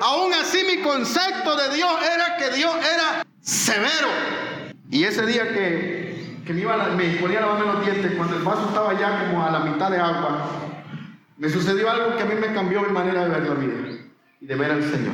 Aún 0.01 0.33
así 0.35 0.65
mi 0.65 0.83
concepto 0.83 1.57
de 1.57 1.75
Dios 1.75 1.91
era 2.15 2.37
que 2.37 2.57
Dios 2.57 2.75
era 2.77 3.27
severo. 3.41 4.09
Y 4.91 5.05
ese 5.05 5.27
día 5.27 5.49
que, 5.49 6.39
me, 6.47 6.61
iba 6.61 6.77
me 6.77 7.17
ponía 7.17 7.39
a 7.39 7.43
lavarme 7.43 7.73
los 7.73 7.85
dientes, 7.85 8.13
cuando 8.17 8.37
el 8.37 8.43
vaso 8.43 8.67
estaba 8.69 8.99
ya 8.99 9.27
como 9.27 9.45
a 9.45 9.51
la 9.51 9.61
mitad 9.61 9.91
de 9.91 9.99
agua, 9.99 10.49
me 11.43 11.49
sucedió 11.49 11.91
algo 11.91 12.17
que 12.17 12.23
a 12.23 12.27
mí 12.27 12.37
me 12.37 12.55
cambió 12.55 12.83
mi 12.83 12.93
manera 12.93 13.25
de 13.25 13.31
ver 13.31 13.49
la 13.49 13.55
vida 13.57 13.75
y 14.41 14.47
de 14.47 14.55
ver 14.55 14.71
al 14.71 14.85
Señor. 14.85 15.13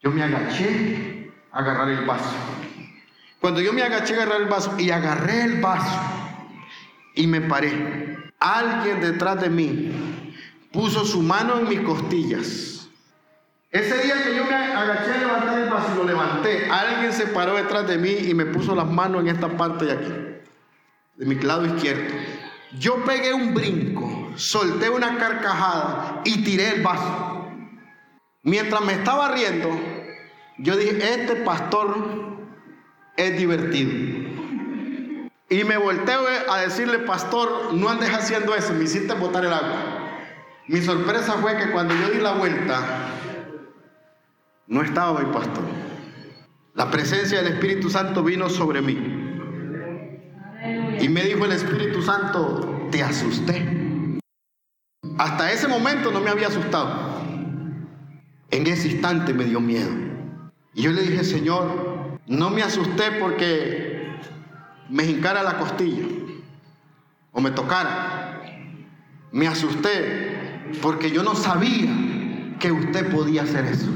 Yo 0.00 0.12
me 0.12 0.22
agaché 0.22 1.32
a 1.50 1.58
agarrar 1.58 1.88
el 1.88 2.06
vaso. 2.06 2.36
Cuando 3.40 3.60
yo 3.60 3.72
me 3.72 3.82
agaché 3.82 4.14
a 4.14 4.22
agarrar 4.22 4.42
el 4.42 4.46
vaso 4.46 4.76
y 4.78 4.92
agarré 4.92 5.42
el 5.42 5.60
vaso 5.60 6.00
y 7.16 7.26
me 7.26 7.40
paré, 7.40 8.30
alguien 8.38 9.00
detrás 9.00 9.40
de 9.40 9.50
mí 9.50 10.32
puso 10.70 11.04
su 11.04 11.22
mano 11.22 11.58
en 11.58 11.68
mis 11.68 11.80
costillas. 11.80 12.88
Ese 13.72 14.04
día 14.04 14.14
que 14.22 14.36
yo 14.36 14.44
me 14.44 14.54
agaché 14.54 15.12
a 15.12 15.18
levantar 15.18 15.58
el 15.58 15.70
vaso 15.70 15.92
y 15.92 15.96
lo 15.96 16.04
levanté, 16.04 16.70
alguien 16.70 17.12
se 17.12 17.26
paró 17.26 17.56
detrás 17.56 17.88
de 17.88 17.98
mí 17.98 18.16
y 18.28 18.32
me 18.32 18.46
puso 18.46 18.76
las 18.76 18.86
manos 18.86 19.22
en 19.22 19.28
esta 19.30 19.48
parte 19.48 19.86
de 19.86 19.92
aquí, 19.92 20.12
de 21.16 21.26
mi 21.26 21.34
lado 21.34 21.66
izquierdo. 21.66 22.14
Yo 22.78 23.04
pegué 23.04 23.34
un 23.34 23.52
brinco, 23.52 24.30
solté 24.36 24.88
una 24.88 25.18
carcajada 25.18 26.22
y 26.24 26.44
tiré 26.44 26.76
el 26.76 26.82
vaso. 26.82 27.48
Mientras 28.42 28.80
me 28.82 28.92
estaba 28.92 29.32
riendo, 29.32 29.68
yo 30.58 30.76
dije, 30.76 30.98
este 31.14 31.36
pastor 31.36 32.38
es 33.16 33.36
divertido. 33.36 33.90
Y 35.48 35.64
me 35.64 35.76
volteo 35.78 36.20
a 36.48 36.60
decirle, 36.60 37.00
pastor, 37.00 37.74
no 37.74 37.88
andes 37.88 38.10
haciendo 38.10 38.54
eso, 38.54 38.72
me 38.72 38.84
hiciste 38.84 39.14
botar 39.14 39.44
el 39.44 39.52
agua. 39.52 40.00
Mi 40.68 40.80
sorpresa 40.80 41.32
fue 41.34 41.56
que 41.56 41.72
cuando 41.72 41.92
yo 41.94 42.10
di 42.10 42.20
la 42.20 42.32
vuelta, 42.34 43.08
no 44.68 44.82
estaba 44.82 45.18
mi 45.20 45.32
pastor. 45.32 45.64
La 46.74 46.88
presencia 46.88 47.42
del 47.42 47.54
Espíritu 47.54 47.90
Santo 47.90 48.22
vino 48.22 48.48
sobre 48.48 48.80
mí. 48.80 49.19
Y 51.00 51.08
me 51.08 51.22
dijo 51.22 51.44
el 51.44 51.52
Espíritu 51.52 52.02
Santo, 52.02 52.88
te 52.90 53.02
asusté. 53.02 54.20
Hasta 55.18 55.52
ese 55.52 55.68
momento 55.68 56.10
no 56.10 56.20
me 56.20 56.30
había 56.30 56.48
asustado. 56.48 57.22
En 58.50 58.66
ese 58.66 58.88
instante 58.88 59.32
me 59.32 59.44
dio 59.44 59.60
miedo. 59.60 59.90
Y 60.74 60.82
yo 60.82 60.92
le 60.92 61.02
dije, 61.02 61.24
Señor, 61.24 62.18
no 62.26 62.50
me 62.50 62.62
asusté 62.62 63.12
porque 63.18 64.18
me 64.88 65.04
hincara 65.04 65.42
la 65.42 65.58
costilla 65.58 66.06
o 67.32 67.40
me 67.40 67.50
tocara. 67.50 68.42
Me 69.32 69.46
asusté 69.46 70.70
porque 70.82 71.10
yo 71.10 71.22
no 71.22 71.34
sabía 71.34 71.90
que 72.58 72.72
usted 72.72 73.10
podía 73.10 73.42
hacer 73.42 73.64
eso. 73.66 73.88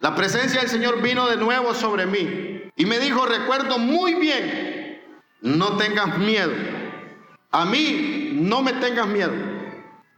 La 0.00 0.14
presencia 0.14 0.60
del 0.60 0.70
Señor 0.70 1.02
vino 1.02 1.26
de 1.28 1.36
nuevo 1.36 1.74
sobre 1.74 2.06
mí 2.06 2.70
y 2.76 2.86
me 2.86 2.98
dijo, 3.00 3.26
recuerdo 3.26 3.78
muy 3.78 4.14
bien, 4.14 4.67
no 5.40 5.76
tengas 5.76 6.18
miedo. 6.18 6.52
A 7.50 7.64
mí 7.64 8.30
no 8.34 8.62
me 8.62 8.72
tengas 8.74 9.06
miedo. 9.06 9.32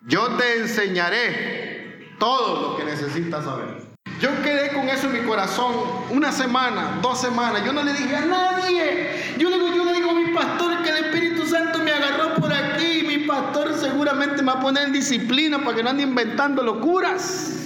Yo 0.06 0.28
te 0.36 0.60
enseñaré 0.60 2.08
todo 2.18 2.70
lo 2.70 2.76
que 2.76 2.84
necesitas 2.84 3.44
saber. 3.44 3.90
Yo 4.20 4.30
quedé 4.42 4.72
con 4.72 4.88
eso 4.88 5.06
en 5.06 5.12
mi 5.14 5.26
corazón 5.26 5.72
una 6.10 6.32
semana, 6.32 6.98
dos 7.00 7.20
semanas. 7.20 7.64
Yo 7.64 7.72
no 7.72 7.82
le 7.82 7.92
dije 7.92 8.16
a 8.16 8.26
nadie. 8.26 9.34
Yo 9.38 9.48
le, 9.48 9.58
yo 9.58 9.84
le 9.84 9.94
digo 9.94 10.10
a 10.10 10.14
mi 10.14 10.34
pastor 10.34 10.82
que 10.82 10.90
el 10.90 11.04
Espíritu 11.06 11.46
Santo 11.46 11.78
me 11.78 11.92
agarró 11.92 12.34
por 12.34 12.52
aquí. 12.52 13.04
Mi 13.06 13.18
pastor 13.18 13.74
seguramente 13.74 14.42
me 14.42 14.52
va 14.52 14.58
a 14.58 14.60
poner 14.60 14.84
en 14.84 14.92
disciplina 14.92 15.58
para 15.58 15.76
que 15.76 15.82
no 15.82 15.90
ande 15.90 16.02
inventando 16.02 16.62
locuras. 16.62 17.59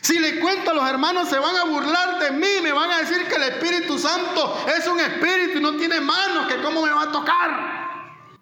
Si 0.00 0.18
le 0.18 0.38
cuento 0.40 0.70
a 0.70 0.74
los 0.74 0.88
hermanos 0.88 1.28
se 1.28 1.38
van 1.38 1.56
a 1.56 1.64
burlar 1.64 2.20
de 2.20 2.30
mí, 2.32 2.46
me 2.62 2.72
van 2.72 2.90
a 2.90 2.98
decir 2.98 3.26
que 3.28 3.34
el 3.34 3.42
Espíritu 3.44 3.98
Santo 3.98 4.56
es 4.76 4.86
un 4.86 5.00
espíritu 5.00 5.58
y 5.58 5.62
no 5.62 5.76
tiene 5.76 6.00
manos, 6.00 6.46
que 6.46 6.62
cómo 6.62 6.82
me 6.82 6.90
va 6.90 7.02
a 7.02 7.12
tocar. 7.12 7.88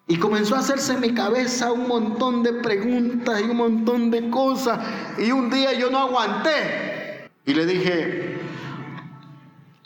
Y 0.07 0.17
comenzó 0.17 0.55
a 0.55 0.59
hacerse 0.59 0.93
en 0.93 1.01
mi 1.01 1.13
cabeza 1.13 1.71
un 1.71 1.87
montón 1.87 2.41
de 2.41 2.53
preguntas 2.53 3.41
y 3.41 3.43
un 3.43 3.57
montón 3.57 4.09
de 4.09 4.29
cosas. 4.29 4.79
Y 5.17 5.31
un 5.31 5.49
día 5.49 5.73
yo 5.73 5.89
no 5.89 5.99
aguanté. 5.99 7.29
Y 7.45 7.53
le 7.53 7.65
dije, 7.65 8.39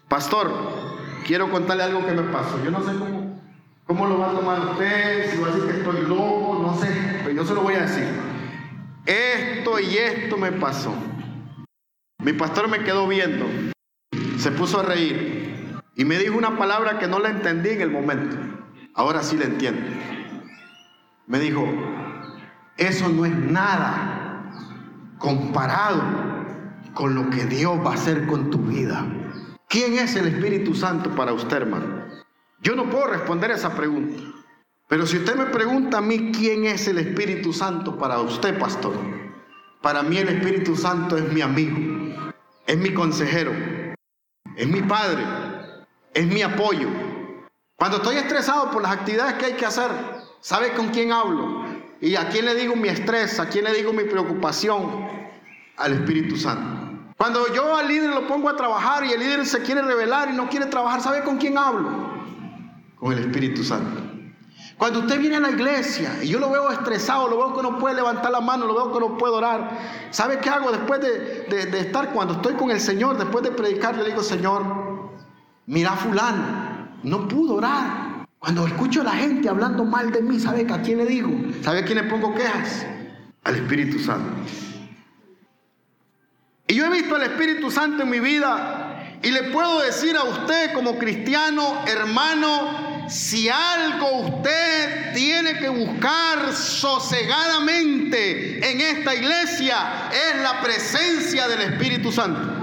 pastor, 0.07 0.51
quiero 1.25 1.49
contarle 1.49 1.83
algo 1.83 2.05
que 2.05 2.11
me 2.11 2.23
pasó. 2.23 2.63
Yo 2.63 2.69
no 2.69 2.83
sé 2.83 2.97
cómo, 2.99 3.41
cómo 3.87 4.05
lo 4.05 4.19
va 4.19 4.29
a 4.29 4.33
tomar 4.33 4.59
usted, 4.59 5.31
si 5.31 5.37
va 5.39 5.47
a 5.47 5.51
decir 5.51 5.71
que 5.71 5.77
estoy 5.77 6.01
loco, 6.01 6.59
no 6.61 6.79
sé. 6.79 6.87
Pero 7.23 7.31
yo 7.31 7.45
se 7.45 7.55
lo 7.55 7.61
voy 7.61 7.73
a 7.73 7.81
decir. 7.81 8.05
Esto 9.07 9.79
y 9.79 9.97
esto 9.97 10.37
me 10.37 10.51
pasó. 10.51 10.93
Mi 12.23 12.33
pastor 12.33 12.67
me 12.67 12.83
quedó 12.83 13.07
viendo. 13.07 13.45
Se 14.37 14.51
puso 14.51 14.79
a 14.79 14.83
reír. 14.83 15.81
Y 15.95 16.05
me 16.05 16.17
dijo 16.19 16.37
una 16.37 16.57
palabra 16.57 16.99
que 16.99 17.07
no 17.07 17.19
la 17.19 17.29
entendí 17.29 17.69
en 17.69 17.81
el 17.81 17.89
momento. 17.89 18.37
Ahora 18.93 19.23
sí 19.23 19.37
la 19.37 19.45
entiendo. 19.45 19.81
Me 21.25 21.39
dijo, 21.39 21.65
eso 22.77 23.09
no 23.09 23.25
es 23.25 23.35
nada 23.35 24.51
comparado 25.17 26.01
con 26.93 27.15
lo 27.15 27.29
que 27.29 27.45
Dios 27.45 27.79
va 27.85 27.91
a 27.91 27.95
hacer 27.95 28.27
con 28.27 28.49
tu 28.49 28.59
vida. 28.59 29.05
¿Quién 29.67 29.93
es 29.93 30.15
el 30.15 30.27
Espíritu 30.27 30.75
Santo 30.75 31.15
para 31.15 31.33
usted, 31.33 31.57
hermano? 31.57 32.05
Yo 32.61 32.75
no 32.75 32.89
puedo 32.89 33.07
responder 33.07 33.51
esa 33.51 33.75
pregunta. 33.75 34.21
Pero 34.87 35.07
si 35.07 35.17
usted 35.17 35.35
me 35.35 35.45
pregunta 35.45 35.99
a 35.99 36.01
mí 36.01 36.31
quién 36.31 36.65
es 36.65 36.87
el 36.87 36.97
Espíritu 36.97 37.53
Santo 37.53 37.97
para 37.97 38.19
usted, 38.19 38.59
pastor, 38.59 38.93
para 39.81 40.03
mí 40.03 40.17
el 40.17 40.27
Espíritu 40.27 40.75
Santo 40.75 41.17
es 41.17 41.31
mi 41.31 41.41
amigo, 41.41 42.00
es 42.65 42.77
mi 42.77 42.93
consejero, 42.93 43.51
es 44.55 44.67
mi 44.67 44.81
padre, 44.81 45.23
es 46.13 46.25
mi 46.27 46.41
apoyo, 46.41 46.89
cuando 47.81 47.97
estoy 47.97 48.17
estresado 48.17 48.69
por 48.69 48.83
las 48.83 48.91
actividades 48.91 49.33
que 49.39 49.45
hay 49.47 49.53
que 49.53 49.65
hacer, 49.65 49.89
¿sabe 50.39 50.73
con 50.73 50.89
quién 50.89 51.11
hablo? 51.11 51.65
¿Y 51.99 52.15
a 52.15 52.29
quién 52.29 52.45
le 52.45 52.53
digo 52.53 52.75
mi 52.75 52.89
estrés? 52.89 53.39
¿A 53.39 53.49
quién 53.49 53.65
le 53.65 53.73
digo 53.73 53.91
mi 53.91 54.03
preocupación? 54.03 55.07
Al 55.77 55.93
Espíritu 55.93 56.37
Santo. 56.37 57.11
Cuando 57.17 57.51
yo 57.55 57.75
al 57.75 57.87
líder 57.87 58.11
lo 58.11 58.27
pongo 58.27 58.49
a 58.49 58.55
trabajar 58.55 59.03
y 59.03 59.13
el 59.13 59.19
líder 59.19 59.47
se 59.47 59.63
quiere 59.63 59.81
revelar 59.81 60.29
y 60.29 60.33
no 60.33 60.47
quiere 60.47 60.67
trabajar, 60.67 61.01
¿sabe 61.01 61.23
con 61.23 61.39
quién 61.39 61.57
hablo? 61.57 61.89
Con 62.99 63.13
el 63.13 63.17
Espíritu 63.17 63.63
Santo. 63.63 63.99
Cuando 64.81 65.01
usted 65.01 65.19
viene 65.19 65.35
a 65.35 65.39
la 65.39 65.51
iglesia 65.51 66.23
y 66.23 66.29
yo 66.29 66.39
lo 66.39 66.49
veo 66.49 66.71
estresado, 66.71 67.27
lo 67.27 67.37
veo 67.37 67.55
que 67.55 67.61
no 67.61 67.77
puede 67.77 67.93
levantar 67.93 68.31
la 68.31 68.41
mano, 68.41 68.65
lo 68.65 68.73
veo 68.73 68.91
que 68.91 68.99
no 68.99 69.15
puede 69.15 69.35
orar, 69.35 69.77
¿sabe 70.09 70.39
qué 70.39 70.49
hago 70.49 70.71
después 70.71 70.99
de, 70.99 71.79
estar, 71.79 72.11
cuando 72.11 72.33
estoy 72.33 72.55
con 72.55 72.71
el 72.71 72.79
Señor, 72.79 73.15
después 73.15 73.43
de 73.43 73.51
predicar, 73.51 73.95
le 73.95 74.05
digo, 74.05 74.23
Señor, 74.23 75.11
mira 75.67 75.91
fulano, 75.91 76.89
no 77.03 77.27
pudo 77.27 77.57
orar. 77.57 78.25
Cuando 78.39 78.65
escucho 78.65 79.01
a 79.01 79.03
la 79.03 79.11
gente 79.11 79.47
hablando 79.49 79.85
mal 79.85 80.11
de 80.11 80.23
mí, 80.23 80.39
¿sabe 80.39 80.65
a 80.67 80.81
quién 80.81 80.97
le 80.97 81.05
digo? 81.05 81.29
¿Sabe 81.61 81.81
a 81.81 81.85
quién 81.85 81.99
le 81.99 82.05
pongo 82.05 82.33
quejas? 82.33 82.83
Al 83.43 83.57
Espíritu 83.57 83.99
Santo. 83.99 84.33
Y 86.65 86.73
yo 86.73 86.87
he 86.87 86.89
visto 86.89 87.15
al 87.17 87.21
Espíritu 87.21 87.69
Santo 87.69 88.01
en 88.01 88.09
mi 88.09 88.19
vida 88.19 89.19
y 89.21 89.29
le 89.29 89.43
puedo 89.51 89.79
decir 89.81 90.17
a 90.17 90.23
usted 90.23 90.73
como 90.73 90.97
cristiano, 90.97 91.83
hermano, 91.85 92.90
si 93.07 93.49
algo 93.49 94.19
usted 94.19 95.13
tiene 95.13 95.57
que 95.57 95.69
buscar 95.69 96.53
sosegadamente 96.53 98.69
en 98.69 98.81
esta 98.81 99.15
iglesia 99.15 100.09
es 100.11 100.41
la 100.41 100.61
presencia 100.61 101.47
del 101.47 101.61
Espíritu 101.61 102.11
Santo. 102.11 102.57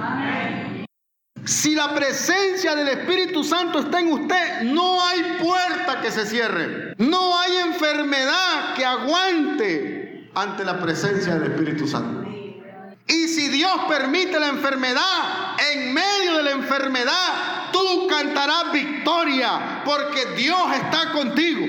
Si 1.44 1.74
la 1.74 1.94
presencia 1.94 2.74
del 2.74 2.88
Espíritu 2.88 3.42
Santo 3.42 3.80
está 3.80 4.00
en 4.00 4.12
usted, 4.12 4.60
no 4.62 5.02
hay 5.02 5.38
puerta 5.40 6.00
que 6.02 6.10
se 6.10 6.26
cierre. 6.26 6.94
No 6.98 7.38
hay 7.38 7.56
enfermedad 7.56 8.74
que 8.74 8.84
aguante 8.84 10.30
ante 10.34 10.64
la 10.64 10.78
presencia 10.78 11.36
del 11.36 11.52
Espíritu 11.52 11.88
Santo. 11.88 12.28
Y 13.06 13.28
si 13.28 13.48
Dios 13.48 13.72
permite 13.88 14.38
la 14.38 14.48
enfermedad, 14.48 15.56
en 15.72 15.94
medio 15.94 16.36
de 16.36 16.42
la 16.42 16.50
enfermedad, 16.50 17.57
tú 17.72 18.06
cantarás 18.08 18.72
victoria 18.72 19.82
porque 19.84 20.26
Dios 20.36 20.72
está 20.74 21.12
contigo. 21.12 21.66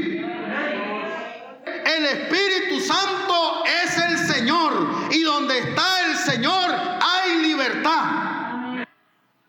El 1.85 2.05
Espíritu 2.05 2.79
Santo 2.81 3.63
es 3.65 3.97
el 3.97 4.17
Señor 4.17 4.87
y 5.11 5.21
donde 5.21 5.59
está 5.59 6.05
el 6.05 6.15
Señor 6.17 6.71
hay 6.71 7.39
libertad. 7.41 8.85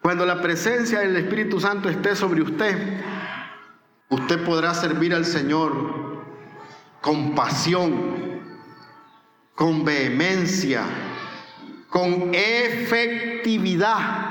Cuando 0.01 0.25
la 0.25 0.41
presencia 0.41 1.01
del 1.01 1.17
Espíritu 1.17 1.61
Santo 1.61 1.89
esté 1.89 2.17
sobre 2.17 2.43
usted, 2.43 3.03
usted 4.09 4.45
podrá 4.45 4.75
servir 4.75 5.15
al 5.15 5.27
Señor 5.27 6.25
con 7.01 7.35
pasión, 7.35 8.41
con 9.55 9.85
vehemencia, 9.85 10.85
con 11.89 12.31
efectividad. 12.35 14.30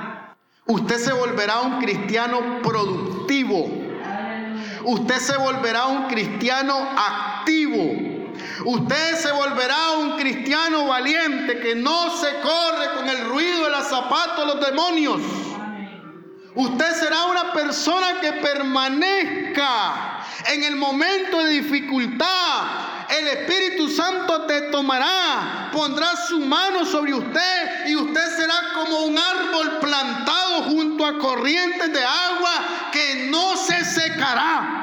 Usted 0.70 1.00
se 1.00 1.12
volverá 1.12 1.62
un 1.62 1.82
cristiano 1.82 2.62
productivo. 2.62 3.72
Usted 4.84 5.18
se 5.18 5.36
volverá 5.36 5.88
un 5.88 6.08
cristiano 6.08 6.78
activo. 6.96 8.38
Usted 8.66 9.16
se 9.16 9.32
volverá 9.32 9.94
un 9.98 10.18
cristiano 10.18 10.86
valiente 10.86 11.60
que 11.60 11.74
no 11.74 12.16
se 12.18 12.28
corre 12.42 12.92
con 12.96 13.10
el 13.10 13.26
ruido 13.30 13.64
de 13.64 13.72
los 13.72 13.88
zapatos 13.88 14.46
de 14.46 14.46
los 14.46 14.66
demonios. 14.68 15.22
Usted 16.54 16.94
será 16.94 17.26
una 17.26 17.52
persona 17.52 18.20
que 18.22 18.34
permanezca 18.34 20.24
en 20.54 20.66
el 20.66 20.76
momento 20.76 21.46
de 21.46 21.50
dificultad. 21.50 22.99
El 23.10 23.28
Espíritu 23.28 23.90
Santo 23.90 24.46
te 24.46 24.62
tomará, 24.70 25.72
pondrá 25.74 26.16
su 26.16 26.40
mano 26.42 26.86
sobre 26.86 27.16
usted 27.16 27.88
y 27.88 27.96
usted 27.96 28.38
será 28.38 28.54
como 28.76 29.06
un 29.06 29.18
árbol 29.18 29.80
plantado 29.82 30.64
junto 30.64 31.06
a 31.06 31.18
corrientes 31.18 31.92
de 31.92 32.04
agua 32.04 32.52
que 32.92 33.28
no 33.32 33.58
se 33.58 33.84
secará. 33.84 34.76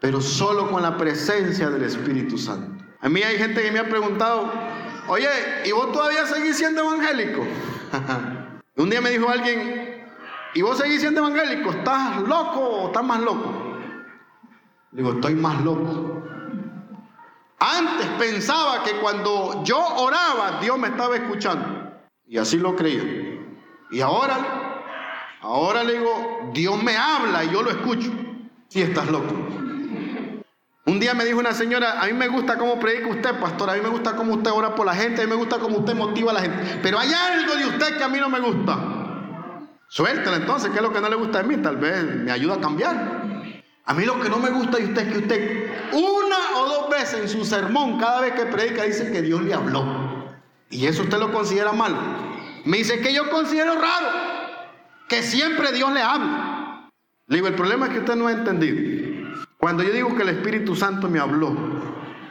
Pero 0.00 0.20
solo 0.20 0.68
con 0.70 0.82
la 0.82 0.96
presencia 0.96 1.70
del 1.70 1.84
Espíritu 1.84 2.36
Santo. 2.36 2.84
A 3.00 3.08
mí 3.08 3.22
hay 3.22 3.38
gente 3.38 3.62
que 3.62 3.70
me 3.70 3.78
ha 3.78 3.88
preguntado, 3.88 4.52
oye, 5.06 5.28
¿y 5.64 5.70
vos 5.70 5.92
todavía 5.92 6.26
seguís 6.26 6.56
siendo 6.56 6.82
evangélico? 6.82 7.46
un 8.76 8.90
día 8.90 9.00
me 9.00 9.10
dijo 9.10 9.28
alguien, 9.28 10.04
y 10.54 10.62
vos 10.62 10.78
seguís 10.78 11.00
siendo 11.02 11.20
evangélico, 11.20 11.70
¿estás 11.70 12.20
loco 12.22 12.60
o 12.60 12.86
estás 12.88 13.04
más 13.04 13.20
loco? 13.20 13.68
Digo, 14.90 15.12
estoy 15.12 15.34
más 15.34 15.62
loco. 15.62 16.17
Antes 17.60 18.06
pensaba 18.18 18.84
que 18.84 18.92
cuando 19.00 19.64
yo 19.64 19.78
oraba, 19.78 20.60
Dios 20.60 20.78
me 20.78 20.88
estaba 20.88 21.16
escuchando. 21.16 21.92
Y 22.26 22.38
así 22.38 22.56
lo 22.58 22.76
creía. 22.76 23.02
Y 23.90 24.00
ahora, 24.00 24.84
ahora 25.40 25.82
le 25.82 25.94
digo, 25.94 26.50
Dios 26.52 26.80
me 26.82 26.96
habla 26.96 27.44
y 27.44 27.50
yo 27.50 27.62
lo 27.62 27.70
escucho. 27.70 28.10
Si 28.68 28.82
estás 28.82 29.08
loco. 29.10 29.34
Un 30.84 31.00
día 31.00 31.14
me 31.14 31.24
dijo 31.24 31.38
una 31.38 31.52
señora, 31.52 32.00
a 32.00 32.06
mí 32.06 32.12
me 32.12 32.28
gusta 32.28 32.56
cómo 32.56 32.78
predica 32.78 33.08
usted, 33.08 33.38
pastor, 33.40 33.68
a 33.70 33.74
mí 33.74 33.80
me 33.82 33.88
gusta 33.88 34.16
cómo 34.16 34.34
usted 34.34 34.50
ora 34.50 34.74
por 34.74 34.86
la 34.86 34.94
gente, 34.94 35.20
a 35.20 35.24
mí 35.24 35.30
me 35.30 35.36
gusta 35.36 35.58
cómo 35.58 35.78
usted 35.78 35.94
motiva 35.94 36.30
a 36.30 36.34
la 36.34 36.40
gente. 36.40 36.80
Pero 36.82 36.98
hay 36.98 37.10
algo 37.12 37.56
de 37.56 37.66
usted 37.66 37.98
que 37.98 38.04
a 38.04 38.08
mí 38.08 38.18
no 38.18 38.30
me 38.30 38.40
gusta. 38.40 38.78
Suéltela 39.88 40.36
entonces, 40.36 40.70
¿qué 40.70 40.76
es 40.76 40.82
lo 40.82 40.92
que 40.92 41.00
no 41.00 41.08
le 41.08 41.16
gusta 41.16 41.40
a 41.40 41.42
mí? 41.42 41.56
Tal 41.58 41.76
vez 41.76 42.04
me 42.04 42.30
ayuda 42.30 42.54
a 42.54 42.60
cambiar. 42.60 43.27
A 43.88 43.94
mí 43.94 44.04
lo 44.04 44.20
que 44.20 44.28
no 44.28 44.38
me 44.38 44.50
gusta 44.50 44.76
de 44.76 44.84
usted 44.84 45.06
es 45.06 45.12
que 45.12 45.18
usted 45.18 45.92
una 45.92 46.58
o 46.58 46.68
dos 46.68 46.90
veces 46.90 47.20
en 47.22 47.28
su 47.30 47.42
sermón, 47.46 47.98
cada 47.98 48.20
vez 48.20 48.34
que 48.34 48.44
predica, 48.44 48.82
dice 48.82 49.10
que 49.10 49.22
Dios 49.22 49.42
le 49.42 49.54
habló. 49.54 49.82
Y 50.68 50.84
eso 50.84 51.04
usted 51.04 51.18
lo 51.18 51.32
considera 51.32 51.72
mal. 51.72 51.96
Me 52.66 52.76
dice 52.76 53.00
que 53.00 53.14
yo 53.14 53.30
considero 53.30 53.76
raro 53.76 54.08
que 55.08 55.22
siempre 55.22 55.72
Dios 55.72 55.90
le 55.90 56.02
habla. 56.02 56.90
Le 57.28 57.36
digo, 57.36 57.48
el 57.48 57.54
problema 57.54 57.86
es 57.86 57.92
que 57.92 58.00
usted 58.00 58.14
no 58.16 58.26
ha 58.26 58.32
entendido. 58.32 58.76
Cuando 59.56 59.82
yo 59.82 59.90
digo 59.90 60.14
que 60.14 60.22
el 60.22 60.28
Espíritu 60.28 60.76
Santo 60.76 61.08
me 61.08 61.18
habló, 61.18 61.56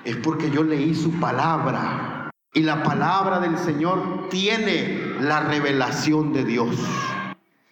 es 0.03 0.15
porque 0.17 0.51
yo 0.51 0.63
leí 0.63 0.93
su 0.93 1.11
palabra. 1.19 2.29
Y 2.53 2.61
la 2.61 2.83
palabra 2.83 3.39
del 3.39 3.57
Señor 3.57 4.29
tiene 4.29 5.15
la 5.21 5.39
revelación 5.39 6.33
de 6.33 6.45
Dios. 6.45 6.75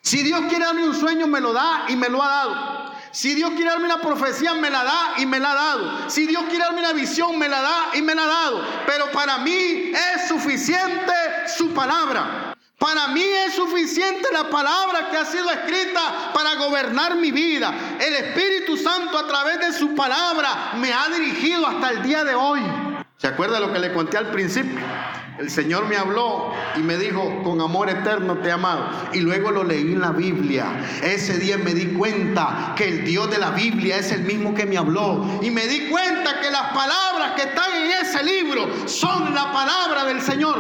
Si 0.02 0.24
Dios 0.24 0.42
quiere 0.50 0.66
darme 0.66 0.88
un 0.88 0.96
sueño, 0.96 1.28
me 1.28 1.40
lo 1.40 1.54
da 1.54 1.86
y 1.88 1.96
me 1.96 2.10
lo 2.10 2.24
ha 2.24 2.28
dado. 2.28 2.75
Si 3.16 3.34
Dios 3.34 3.52
quiere 3.52 3.70
darme 3.70 3.86
una 3.86 4.02
profecía, 4.02 4.54
me 4.56 4.70
la 4.70 4.84
da 4.84 5.14
y 5.20 5.26
me 5.26 5.40
la 5.40 5.54
ha 5.54 5.56
dado. 5.56 6.10
Si 6.10 6.28
Dios 6.28 6.44
quiere 6.50 6.66
darme 6.66 6.82
una 6.82 6.92
visión, 6.92 7.40
me 7.40 7.48
la 7.48 7.62
da 7.62 7.86
y 7.94 8.02
me 8.02 8.14
la 8.14 8.24
ha 8.24 8.28
dado. 8.28 8.62
Pero 8.86 9.10
para 9.14 9.38
mí 9.38 9.94
es 9.94 10.28
suficiente 10.28 11.14
su 11.48 11.74
palabra. 11.74 12.54
Para 12.78 13.08
mí 13.08 13.24
es 13.24 13.54
suficiente 13.54 14.28
la 14.34 14.50
palabra 14.50 15.10
que 15.10 15.18
ha 15.18 15.24
sido 15.24 15.50
escrita 15.50 16.34
para 16.34 16.56
gobernar 16.56 17.16
mi 17.16 17.32
vida. 17.32 17.74
El 18.02 18.16
Espíritu 18.16 18.76
Santo 18.76 19.18
a 19.18 19.26
través 19.26 19.60
de 19.62 19.72
su 19.72 19.96
palabra 19.96 20.74
me 20.76 20.92
ha 20.92 21.08
dirigido 21.08 21.66
hasta 21.66 21.92
el 21.92 22.04
día 22.04 22.26
de 22.26 22.36
hoy. 22.36 22.60
¿Se 23.16 23.28
acuerda 23.28 23.62
lo 23.62 23.72
que 23.72 23.80
le 23.80 23.94
conté 23.94 24.18
al 24.18 24.30
principio? 24.30 24.78
El 25.38 25.50
Señor 25.50 25.88
me 25.88 25.98
habló 25.98 26.54
y 26.78 26.80
me 26.80 26.98
dijo, 26.98 27.44
con 27.44 27.60
amor 27.60 27.90
eterno 27.90 28.38
te 28.38 28.50
he 28.50 28.52
amado. 28.54 28.90
Y 29.12 29.20
luego 29.20 29.52
lo 29.52 29.66
leí 29.66 29.92
en 29.94 30.00
la 30.00 30.12
Biblia. 30.12 30.66
Ese 31.04 31.38
día 31.38 31.58
me 31.58 31.74
di 31.74 31.88
cuenta 31.88 32.74
que 32.78 32.88
el 32.88 33.06
Dios 33.06 33.30
de 33.30 33.38
la 33.38 33.52
Biblia 33.52 33.98
es 33.98 34.14
el 34.14 34.22
mismo 34.22 34.54
que 34.54 34.66
me 34.66 34.78
habló. 34.78 35.26
Y 35.42 35.52
me 35.52 35.68
di 35.68 35.90
cuenta 35.90 36.40
que 36.40 36.50
las 36.50 36.74
palabras 36.74 37.34
que 37.36 37.44
están 37.44 37.70
en 37.76 38.06
ese 38.06 38.24
libro 38.24 38.88
son 38.88 39.34
la 39.34 39.52
palabra 39.52 40.06
del 40.06 40.22
Señor. 40.22 40.58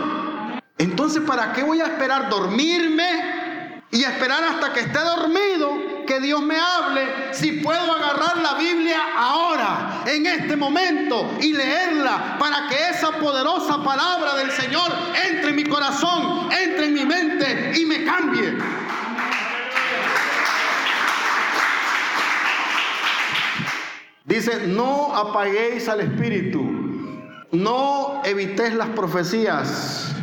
Entonces, 0.77 1.21
¿para 1.25 1.53
qué 1.53 1.63
voy 1.63 1.79
a 1.79 1.85
esperar 1.85 2.29
dormirme 2.29 3.81
y 3.91 4.03
esperar 4.03 4.43
hasta 4.43 4.73
que 4.73 4.81
esté 4.81 4.99
dormido 4.99 5.94
que 6.05 6.19
Dios 6.19 6.41
me 6.41 6.57
hable 6.57 7.33
si 7.33 7.53
puedo 7.53 7.91
agarrar 7.93 8.37
la 8.37 8.55
Biblia 8.55 8.99
ahora, 9.15 10.03
en 10.05 10.25
este 10.25 10.55
momento, 10.55 11.37
y 11.41 11.53
leerla 11.53 12.37
para 12.39 12.67
que 12.67 12.75
esa 12.89 13.11
poderosa 13.13 13.83
palabra 13.83 14.35
del 14.35 14.51
Señor 14.51 14.91
entre 15.27 15.49
en 15.49 15.55
mi 15.55 15.63
corazón, 15.63 16.49
entre 16.51 16.87
en 16.87 16.93
mi 16.93 17.05
mente 17.05 17.73
y 17.79 17.85
me 17.85 18.03
cambie. 18.03 18.57
Dice, 24.25 24.67
no 24.67 25.15
apaguéis 25.15 25.87
al 25.87 26.01
espíritu, 26.01 26.63
no 27.51 28.21
evitéis 28.25 28.73
las 28.73 28.89
profecías 28.89 30.14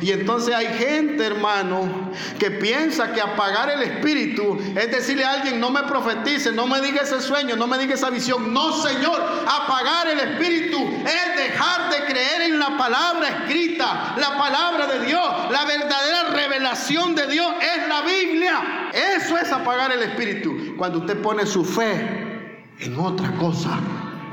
y 0.00 0.12
entonces 0.12 0.54
hay 0.54 0.66
gente, 0.66 1.24
hermano, 1.24 2.12
que 2.38 2.50
piensa 2.50 3.12
que 3.12 3.20
apagar 3.20 3.70
el 3.70 3.82
espíritu 3.82 4.58
es 4.76 4.90
decirle 4.90 5.24
a 5.24 5.32
alguien, 5.32 5.60
no 5.60 5.70
me 5.70 5.82
profetice, 5.84 6.52
no 6.52 6.66
me 6.66 6.80
diga 6.80 7.02
ese 7.02 7.20
sueño, 7.20 7.56
no 7.56 7.66
me 7.66 7.78
diga 7.78 7.94
esa 7.94 8.10
visión. 8.10 8.52
No, 8.52 8.72
Señor, 8.72 9.20
apagar 9.46 10.08
el 10.08 10.20
espíritu 10.20 10.78
es 10.78 11.36
dejar 11.36 11.90
de 11.90 12.04
creer 12.12 12.42
en 12.42 12.58
la 12.58 12.76
palabra 12.76 13.28
escrita, 13.28 14.14
la 14.18 14.36
palabra 14.36 14.86
de 14.86 15.06
Dios. 15.06 15.50
La 15.50 15.64
verdadera 15.64 16.24
revelación 16.30 17.14
de 17.14 17.26
Dios 17.26 17.52
es 17.60 17.88
la 17.88 18.02
Biblia. 18.02 18.90
Eso 18.92 19.36
es 19.38 19.50
apagar 19.50 19.92
el 19.92 20.02
espíritu. 20.02 20.76
Cuando 20.76 20.98
usted 20.98 21.20
pone 21.22 21.46
su 21.46 21.64
fe 21.64 22.44
en 22.80 22.98
otra 22.98 23.30
cosa 23.32 23.78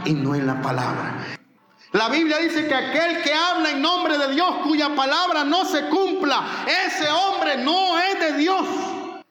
y 0.05 0.13
no 0.13 0.35
en 0.35 0.47
la 0.47 0.61
palabra. 0.61 1.37
La 1.93 2.09
Biblia 2.09 2.39
dice 2.39 2.67
que 2.67 2.73
aquel 2.73 3.21
que 3.21 3.31
habla 3.31 3.69
en 3.69 3.81
nombre 3.81 4.17
de 4.17 4.33
Dios, 4.33 4.49
cuya 4.63 4.95
palabra 4.95 5.43
no 5.43 5.63
se 5.63 5.89
cumpla, 5.89 6.65
ese 6.87 7.07
hombre 7.11 7.57
no 7.57 7.99
es 7.99 8.19
de 8.19 8.37
Dios. 8.39 8.65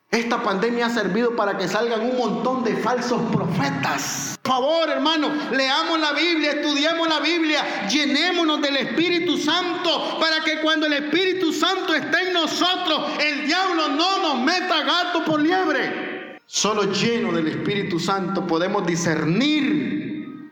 Esta 0.09 0.41
pandemia 0.45 0.87
ha 0.87 0.91
servido 0.91 1.35
para 1.35 1.59
que 1.59 1.67
salgan 1.67 2.03
un 2.03 2.17
montón 2.17 2.63
de 2.63 2.77
falsos 2.77 3.21
profetas. 3.33 4.39
Por 4.41 4.53
favor, 4.53 4.91
hermano, 4.91 5.33
leamos 5.51 5.99
la 5.99 6.13
Biblia, 6.13 6.53
estudiemos 6.53 7.09
la 7.09 7.19
Biblia, 7.19 7.89
llenémonos 7.89 8.61
del 8.61 8.77
Espíritu 8.77 9.39
Santo 9.39 10.21
para 10.21 10.45
que 10.45 10.61
cuando 10.61 10.87
el 10.87 10.93
Espíritu 10.93 11.53
Santo 11.53 11.93
esté 11.95 12.29
en 12.29 12.33
nosotros, 12.33 13.11
el 13.21 13.45
diablo 13.45 13.89
no 13.89 14.19
nos 14.19 14.39
meta 14.39 14.85
gato 14.85 15.25
por 15.25 15.41
liebre. 15.41 16.39
Solo 16.47 16.93
lleno 16.93 17.33
del 17.33 17.49
Espíritu 17.49 17.99
Santo 17.99 18.47
podemos 18.47 18.87
discernir 18.87 20.02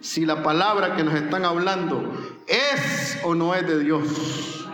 si 0.01 0.25
la 0.25 0.43
palabra 0.43 0.97
que 0.97 1.05
nos 1.05 1.15
están 1.15 1.45
hablando 1.45 2.03
es 2.47 3.19
o 3.23 3.35
no 3.35 3.55
es 3.55 3.67
de 3.67 3.81
Dios. 3.81 4.67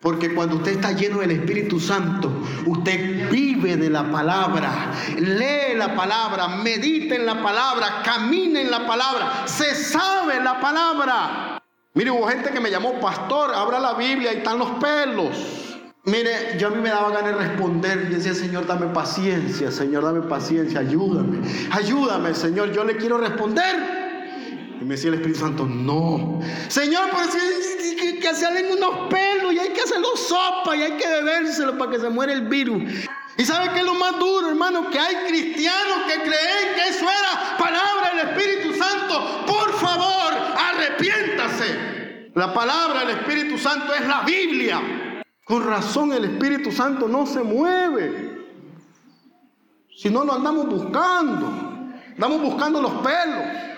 Porque 0.00 0.34
cuando 0.34 0.56
usted 0.56 0.72
está 0.72 0.90
lleno 0.92 1.18
del 1.18 1.30
Espíritu 1.30 1.78
Santo, 1.78 2.28
usted 2.66 3.30
vive 3.30 3.76
de 3.76 3.88
la 3.88 4.10
palabra, 4.10 4.90
lee 5.16 5.76
la 5.76 5.94
palabra, 5.94 6.48
medita 6.48 7.14
en 7.14 7.24
la 7.24 7.40
palabra, 7.40 8.02
camina 8.04 8.60
en 8.60 8.70
la 8.70 8.84
palabra, 8.84 9.44
se 9.46 9.76
sabe 9.76 10.42
la 10.42 10.60
palabra. 10.60 11.62
Mire, 11.94 12.10
hubo 12.10 12.26
gente 12.26 12.50
que 12.50 12.58
me 12.58 12.68
llamó 12.68 12.98
pastor, 12.98 13.54
abra 13.54 13.78
la 13.78 13.94
Biblia 13.94 14.32
y 14.32 14.38
están 14.38 14.58
los 14.58 14.70
pelos. 14.72 15.62
Mire, 16.04 16.58
yo 16.58 16.66
a 16.66 16.70
mí 16.70 16.80
me 16.82 16.88
daba 16.88 17.10
ganas 17.10 17.38
de 17.38 17.46
responder 17.46 18.08
y 18.10 18.14
decía, 18.14 18.34
Señor, 18.34 18.66
dame 18.66 18.86
paciencia, 18.86 19.70
Señor, 19.70 20.02
dame 20.02 20.22
paciencia, 20.22 20.80
ayúdame, 20.80 21.38
ayúdame, 21.70 22.34
Señor, 22.34 22.72
yo 22.72 22.82
le 22.82 22.96
quiero 22.96 23.18
responder. 23.18 24.01
Y 24.82 24.84
me 24.84 24.96
decía 24.96 25.10
el 25.10 25.14
Espíritu 25.14 25.38
Santo, 25.38 25.64
no. 25.64 26.40
Señor, 26.66 27.08
pero 27.12 27.30
si, 27.30 27.94
que, 27.94 28.18
que 28.18 28.34
salen 28.34 28.66
unos 28.72 29.08
pelos 29.08 29.52
y 29.52 29.58
hay 29.60 29.68
que 29.68 29.80
hacerlo 29.80 30.16
sopa 30.16 30.74
y 30.74 30.82
hay 30.82 30.96
que 30.96 31.06
bebérselo 31.06 31.78
para 31.78 31.92
que 31.92 32.00
se 32.00 32.08
muera 32.08 32.32
el 32.32 32.48
virus. 32.48 32.82
¿Y 33.38 33.44
sabe 33.44 33.70
qué 33.72 33.78
es 33.78 33.84
lo 33.84 33.94
más 33.94 34.18
duro, 34.18 34.48
hermano? 34.48 34.90
Que 34.90 34.98
hay 34.98 35.14
cristianos 35.28 35.98
que 36.08 36.14
creen 36.22 36.74
que 36.74 36.88
eso 36.88 37.04
era 37.04 37.56
palabra 37.58 38.10
del 38.12 38.28
Espíritu 38.30 38.76
Santo. 38.76 39.46
Por 39.46 39.72
favor, 39.74 40.34
arrepiéntase. 40.58 42.32
La 42.34 42.52
palabra 42.52 43.04
del 43.04 43.10
Espíritu 43.18 43.58
Santo 43.58 43.94
es 43.94 44.04
la 44.04 44.22
Biblia. 44.22 44.82
Con 45.44 45.64
razón 45.64 46.12
el 46.12 46.24
Espíritu 46.24 46.72
Santo 46.72 47.06
no 47.06 47.24
se 47.24 47.40
mueve. 47.40 48.48
Si 49.96 50.10
no 50.10 50.24
lo 50.24 50.32
andamos 50.32 50.66
buscando. 50.66 51.46
Andamos 52.16 52.42
buscando 52.42 52.82
los 52.82 52.94
pelos. 52.94 53.71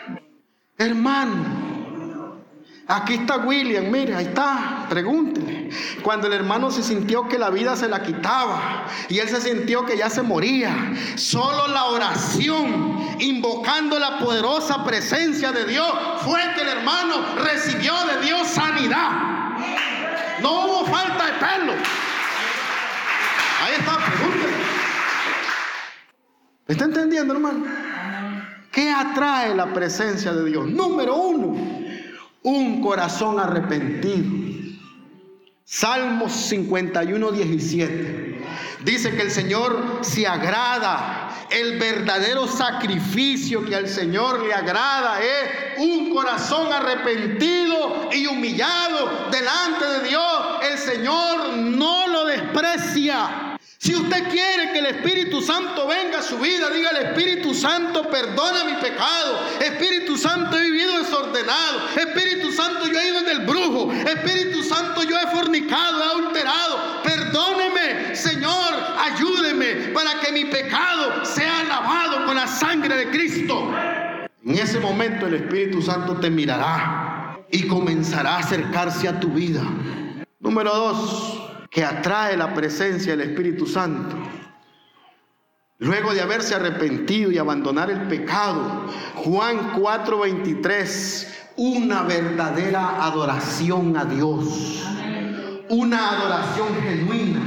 Hermano, 0.76 2.42
aquí 2.88 3.14
está 3.14 3.36
William, 3.36 3.90
mire, 3.90 4.14
ahí 4.14 4.26
está. 4.26 4.86
pregúntele. 4.88 5.70
Cuando 6.02 6.26
el 6.26 6.32
hermano 6.32 6.70
se 6.70 6.82
sintió 6.82 7.28
que 7.28 7.38
la 7.38 7.50
vida 7.50 7.76
se 7.76 7.88
la 7.88 8.02
quitaba 8.02 8.86
y 9.08 9.18
él 9.18 9.28
se 9.28 9.40
sintió 9.40 9.86
que 9.86 9.96
ya 9.96 10.10
se 10.10 10.22
moría, 10.22 10.94
solo 11.14 11.68
la 11.68 11.84
oración, 11.84 13.16
invocando 13.20 13.98
la 13.98 14.18
poderosa 14.18 14.84
presencia 14.84 15.52
de 15.52 15.64
Dios, 15.64 15.92
fue 16.24 16.40
que 16.56 16.62
el 16.62 16.68
hermano 16.68 17.36
recibió 17.36 17.94
de 18.06 18.26
Dios 18.26 18.48
sanidad. 18.48 19.10
No 20.42 20.66
hubo 20.66 20.86
falta 20.86 21.26
de 21.26 21.32
pelo. 21.32 21.72
Ahí 23.62 23.74
está, 23.78 23.96
pregúntele. 23.96 24.54
¿Está 26.66 26.84
entendiendo, 26.84 27.34
hermano? 27.34 27.64
¿Qué 28.74 28.90
atrae 28.90 29.54
la 29.54 29.72
presencia 29.72 30.32
de 30.32 30.50
Dios? 30.50 30.66
Número 30.66 31.14
uno, 31.14 31.56
un 32.42 32.82
corazón 32.82 33.38
arrepentido. 33.38 34.44
Salmos 35.64 36.32
51, 36.32 37.30
17. 37.30 38.44
Dice 38.84 39.14
que 39.14 39.22
el 39.22 39.30
Señor 39.30 40.00
se 40.02 40.26
agrada. 40.26 41.30
El 41.50 41.78
verdadero 41.78 42.48
sacrificio 42.48 43.64
que 43.64 43.76
al 43.76 43.86
Señor 43.86 44.44
le 44.44 44.52
agrada 44.52 45.20
es 45.22 45.78
un 45.78 46.12
corazón 46.12 46.72
arrepentido 46.72 48.10
y 48.12 48.26
humillado 48.26 49.28
delante 49.30 49.84
de 49.84 50.08
Dios. 50.08 50.42
El 50.68 50.78
Señor 50.78 51.56
no 51.58 52.08
lo 52.08 52.24
desprecia. 52.26 53.53
Si 53.84 53.94
usted 53.94 54.30
quiere 54.30 54.72
que 54.72 54.78
el 54.78 54.86
Espíritu 54.86 55.42
Santo 55.42 55.86
venga 55.86 56.20
a 56.20 56.22
su 56.22 56.38
vida, 56.38 56.70
diga 56.70 56.88
al 56.88 57.04
Espíritu 57.04 57.52
Santo, 57.52 58.08
perdona 58.08 58.64
mi 58.64 58.72
pecado. 58.80 59.38
Espíritu 59.60 60.16
Santo, 60.16 60.56
he 60.56 60.70
vivido 60.70 61.00
desordenado. 61.00 61.90
Espíritu 61.94 62.50
Santo, 62.50 62.86
yo 62.86 62.98
he 62.98 63.08
ido 63.08 63.18
en 63.18 63.28
el 63.28 63.40
brujo. 63.40 63.92
Espíritu 63.92 64.62
Santo, 64.62 65.02
yo 65.02 65.14
he 65.18 65.26
fornicado, 65.36 66.02
he 66.02 66.24
alterado. 66.24 67.02
Perdóneme, 67.02 68.16
Señor, 68.16 68.72
ayúdeme 68.98 69.92
para 69.92 70.18
que 70.18 70.32
mi 70.32 70.46
pecado 70.46 71.22
sea 71.26 71.64
lavado 71.64 72.24
con 72.24 72.36
la 72.36 72.46
sangre 72.46 72.96
de 72.96 73.10
Cristo. 73.10 73.70
En 74.46 74.58
ese 74.58 74.80
momento 74.80 75.26
el 75.26 75.34
Espíritu 75.34 75.82
Santo 75.82 76.16
te 76.16 76.30
mirará 76.30 77.38
y 77.50 77.68
comenzará 77.68 78.36
a 78.36 78.38
acercarse 78.38 79.08
a 79.08 79.20
tu 79.20 79.28
vida. 79.28 79.60
Número 80.40 80.74
dos, 80.74 81.43
que 81.74 81.84
atrae 81.84 82.36
la 82.36 82.54
presencia 82.54 83.16
del 83.16 83.30
Espíritu 83.30 83.66
Santo. 83.66 84.16
Luego 85.78 86.14
de 86.14 86.20
haberse 86.20 86.54
arrepentido 86.54 87.32
y 87.32 87.38
abandonar 87.38 87.90
el 87.90 88.02
pecado, 88.02 88.86
Juan 89.16 89.72
4:23, 89.72 91.26
una 91.56 92.04
verdadera 92.04 93.04
adoración 93.04 93.96
a 93.96 94.04
Dios, 94.04 94.84
una 95.68 96.10
adoración 96.10 96.68
genuina 96.80 97.40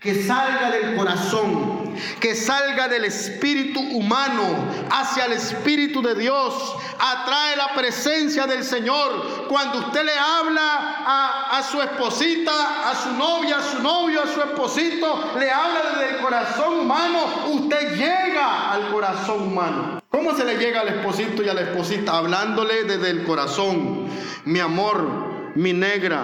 que 0.00 0.14
salga 0.14 0.70
del 0.70 0.96
corazón, 0.96 1.87
que 2.20 2.34
salga 2.34 2.88
del 2.88 3.04
espíritu 3.04 3.80
humano 3.80 4.66
hacia 4.90 5.26
el 5.26 5.32
espíritu 5.32 6.02
de 6.02 6.14
Dios, 6.14 6.76
atrae 6.98 7.56
la 7.56 7.74
presencia 7.74 8.46
del 8.46 8.64
Señor. 8.64 9.46
Cuando 9.48 9.78
usted 9.78 10.04
le 10.04 10.18
habla 10.18 11.04
a, 11.50 11.62
su 11.62 11.80
esposita, 11.80 12.90
a 12.90 12.94
su 12.94 13.12
novia, 13.12 13.58
a 13.58 13.62
su 13.62 13.82
novio, 13.82 14.22
a 14.22 14.26
su 14.26 14.40
esposito, 14.40 15.32
le 15.38 15.50
habla 15.50 15.80
desde 15.92 16.16
el 16.16 16.22
corazón 16.22 16.80
humano, 16.80 17.18
usted 17.50 17.96
llega 17.96 18.72
al 18.72 18.88
corazón 18.90 19.42
humano. 19.42 20.02
¿Cómo 20.10 20.34
se 20.34 20.44
le 20.44 20.56
llega 20.56 20.80
al 20.80 20.88
esposito 20.88 21.42
y 21.42 21.48
a 21.48 21.54
la 21.54 21.62
esposita? 21.62 22.16
Hablándole 22.16 22.84
desde 22.84 23.10
el 23.10 23.24
corazón, 23.24 24.08
mi 24.44 24.60
amor, 24.60 25.52
mi 25.54 25.72
negra. 25.72 26.22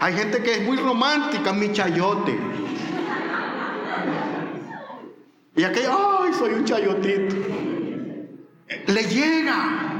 Hay 0.00 0.14
gente 0.14 0.42
que 0.42 0.52
es 0.54 0.62
muy 0.62 0.76
romántica, 0.76 1.52
mi 1.52 1.72
chayote. 1.72 2.38
Y 5.56 5.64
aquello, 5.64 6.20
ay, 6.20 6.34
soy 6.38 6.52
un 6.52 6.64
chayotito. 6.66 7.34
Le 8.86 9.02
llega. 9.04 9.92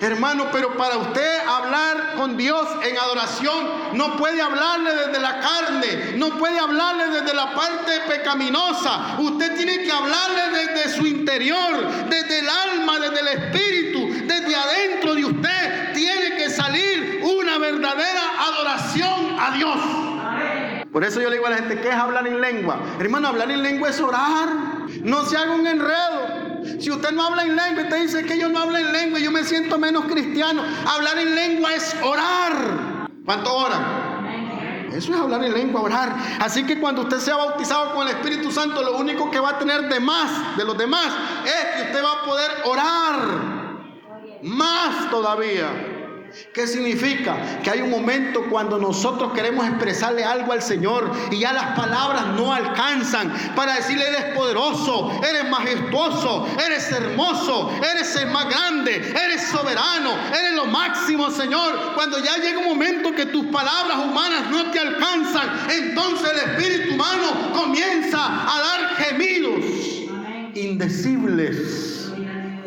Hermano, 0.00 0.48
pero 0.52 0.76
para 0.76 0.98
usted 0.98 1.38
hablar 1.46 2.14
con 2.16 2.36
Dios 2.36 2.66
en 2.82 2.98
adoración, 2.98 3.96
no 3.96 4.16
puede 4.16 4.42
hablarle 4.42 4.92
desde 4.94 5.20
la 5.20 5.40
carne, 5.40 6.16
no 6.16 6.36
puede 6.36 6.58
hablarle 6.58 7.08
desde 7.08 7.32
la 7.34 7.54
parte 7.54 8.00
pecaminosa. 8.08 9.16
Usted 9.20 9.56
tiene 9.56 9.82
que 9.84 9.92
hablarle 9.92 10.58
desde 10.58 10.96
su 10.96 11.06
interior, 11.06 12.08
desde 12.10 12.40
el 12.40 12.48
alma, 12.48 12.98
desde 12.98 13.20
el 13.20 13.28
espíritu, 13.28 14.26
desde 14.26 14.56
adentro 14.56 15.14
de 15.14 15.24
usted. 15.24 15.92
Tiene 15.94 16.36
que 16.36 16.50
salir 16.50 17.22
una 17.22 17.58
verdadera 17.58 18.22
adoración 18.40 19.38
a 19.38 19.50
Dios. 19.52 20.13
Por 20.94 21.02
eso 21.02 21.20
yo 21.20 21.28
le 21.28 21.34
digo 21.34 21.48
a 21.48 21.50
la 21.50 21.56
gente, 21.56 21.80
¿qué 21.80 21.88
es 21.88 21.94
hablar 21.96 22.24
en 22.28 22.40
lengua? 22.40 22.78
Hermano, 23.00 23.26
hablar 23.26 23.50
en 23.50 23.64
lengua 23.64 23.88
es 23.88 24.00
orar. 24.00 24.48
No 25.02 25.24
se 25.24 25.36
haga 25.36 25.50
un 25.50 25.66
enredo. 25.66 26.78
Si 26.78 26.88
usted 26.88 27.10
no 27.10 27.26
habla 27.26 27.42
en 27.42 27.56
lengua 27.56 27.88
te 27.88 27.96
dice 27.96 28.24
que 28.24 28.38
yo 28.38 28.48
no 28.48 28.60
hablo 28.60 28.78
en 28.78 28.92
lengua 28.92 29.18
y 29.18 29.24
yo 29.24 29.32
me 29.32 29.42
siento 29.42 29.76
menos 29.76 30.04
cristiano, 30.04 30.62
hablar 30.86 31.18
en 31.18 31.34
lengua 31.34 31.74
es 31.74 31.96
orar. 32.00 33.08
¿Cuánto 33.24 33.52
oran? 33.52 34.92
Eso 34.92 35.12
es 35.12 35.20
hablar 35.20 35.42
en 35.42 35.52
lengua, 35.52 35.80
orar. 35.80 36.14
Así 36.38 36.62
que 36.62 36.78
cuando 36.78 37.02
usted 37.02 37.18
sea 37.18 37.34
bautizado 37.38 37.92
con 37.92 38.06
el 38.06 38.14
Espíritu 38.14 38.52
Santo, 38.52 38.80
lo 38.80 38.96
único 38.96 39.32
que 39.32 39.40
va 39.40 39.50
a 39.50 39.58
tener 39.58 39.88
de 39.88 39.98
más, 39.98 40.56
de 40.56 40.64
los 40.64 40.78
demás, 40.78 41.08
es 41.44 41.74
que 41.74 41.82
usted 41.88 42.04
va 42.04 42.12
a 42.12 42.24
poder 42.24 42.50
orar. 42.66 43.18
Más 44.42 45.10
todavía. 45.10 45.93
¿Qué 46.52 46.66
significa? 46.66 47.60
Que 47.62 47.70
hay 47.70 47.80
un 47.80 47.90
momento 47.90 48.44
cuando 48.50 48.78
nosotros 48.78 49.32
queremos 49.32 49.66
expresarle 49.66 50.24
algo 50.24 50.52
al 50.52 50.62
Señor 50.62 51.10
y 51.30 51.40
ya 51.40 51.52
las 51.52 51.76
palabras 51.76 52.26
no 52.36 52.52
alcanzan 52.52 53.32
para 53.54 53.74
decirle 53.74 54.08
eres 54.08 54.36
poderoso, 54.36 55.20
eres 55.28 55.48
majestuoso, 55.50 56.46
eres 56.64 56.90
hermoso, 56.92 57.70
eres 57.92 58.14
el 58.16 58.30
más 58.30 58.48
grande, 58.48 58.96
eres 58.96 59.48
soberano, 59.48 60.12
eres 60.38 60.54
lo 60.54 60.66
máximo, 60.66 61.30
Señor. 61.30 61.92
Cuando 61.94 62.18
ya 62.18 62.36
llega 62.36 62.58
un 62.58 62.66
momento 62.66 63.12
que 63.12 63.26
tus 63.26 63.46
palabras 63.46 63.98
humanas 63.98 64.50
no 64.50 64.70
te 64.70 64.78
alcanzan, 64.78 65.48
entonces 65.70 66.30
el 66.30 66.50
espíritu 66.50 66.94
humano 66.94 67.52
comienza 67.54 68.18
a 68.24 68.60
dar 68.60 68.96
gemidos 68.96 69.64
indecibles 70.54 72.03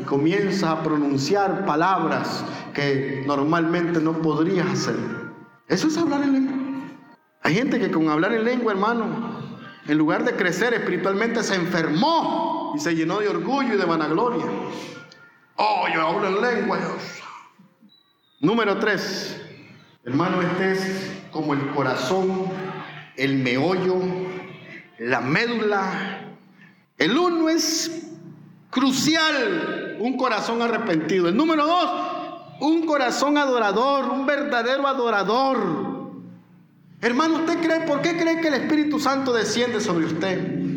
comienza 0.08 0.72
a 0.72 0.82
pronunciar 0.82 1.66
palabras 1.66 2.44
que 2.74 3.24
normalmente 3.28 4.00
no 4.00 4.14
podrías 4.14 4.66
hacer. 4.68 4.96
Eso 5.68 5.88
es 5.88 5.98
hablar 5.98 6.24
en 6.24 6.34
lengua. 6.34 6.58
Hay 7.44 7.54
gente 7.54 7.80
que 7.80 7.92
con 7.92 8.10
hablar 8.10 8.34
en 8.34 8.44
lengua, 8.44 8.72
hermano, 8.72 9.06
en 9.88 9.98
lugar 9.98 10.24
de 10.24 10.36
crecer 10.36 10.74
espiritualmente, 10.74 11.44
se 11.44 11.56
enfermó 11.56 12.74
y 12.76 12.80
se 12.80 12.96
llenó 12.96 13.20
de 13.20 13.30
orgullo 13.30 13.76
y 13.76 13.78
de 13.78 13.86
vanagloria. 13.86 14.46
Oh, 15.56 15.86
yo 15.94 16.02
hablo 16.02 16.28
en 16.28 16.42
lengua. 16.42 16.80
Número 18.40 18.78
tres, 18.80 19.42
hermano, 20.04 20.42
este 20.42 20.72
es 20.72 21.12
como 21.32 21.54
el 21.54 21.68
corazón, 21.70 22.48
el 23.16 23.38
meollo, 23.38 23.98
la 25.00 25.22
médula. 25.22 26.24
El 26.98 27.18
uno 27.18 27.50
es 27.50 28.07
crucial 28.70 29.98
un 30.00 30.18
corazón 30.18 30.62
arrepentido. 30.62 31.30
El 31.30 31.36
número 31.36 31.66
dos, 31.66 31.90
un 32.60 32.86
corazón 32.86 33.38
adorador, 33.38 34.06
un 34.06 34.26
verdadero 34.26 34.88
adorador. 34.88 35.88
Hermano, 37.02 37.36
¿usted 37.36 37.60
cree, 37.62 37.82
por 37.82 38.02
qué 38.02 38.18
cree 38.18 38.42
que 38.42 38.48
el 38.48 38.56
Espíritu 38.56 39.00
Santo 39.00 39.32
desciende 39.32 39.80
sobre 39.80 40.06
usted? 40.08 40.68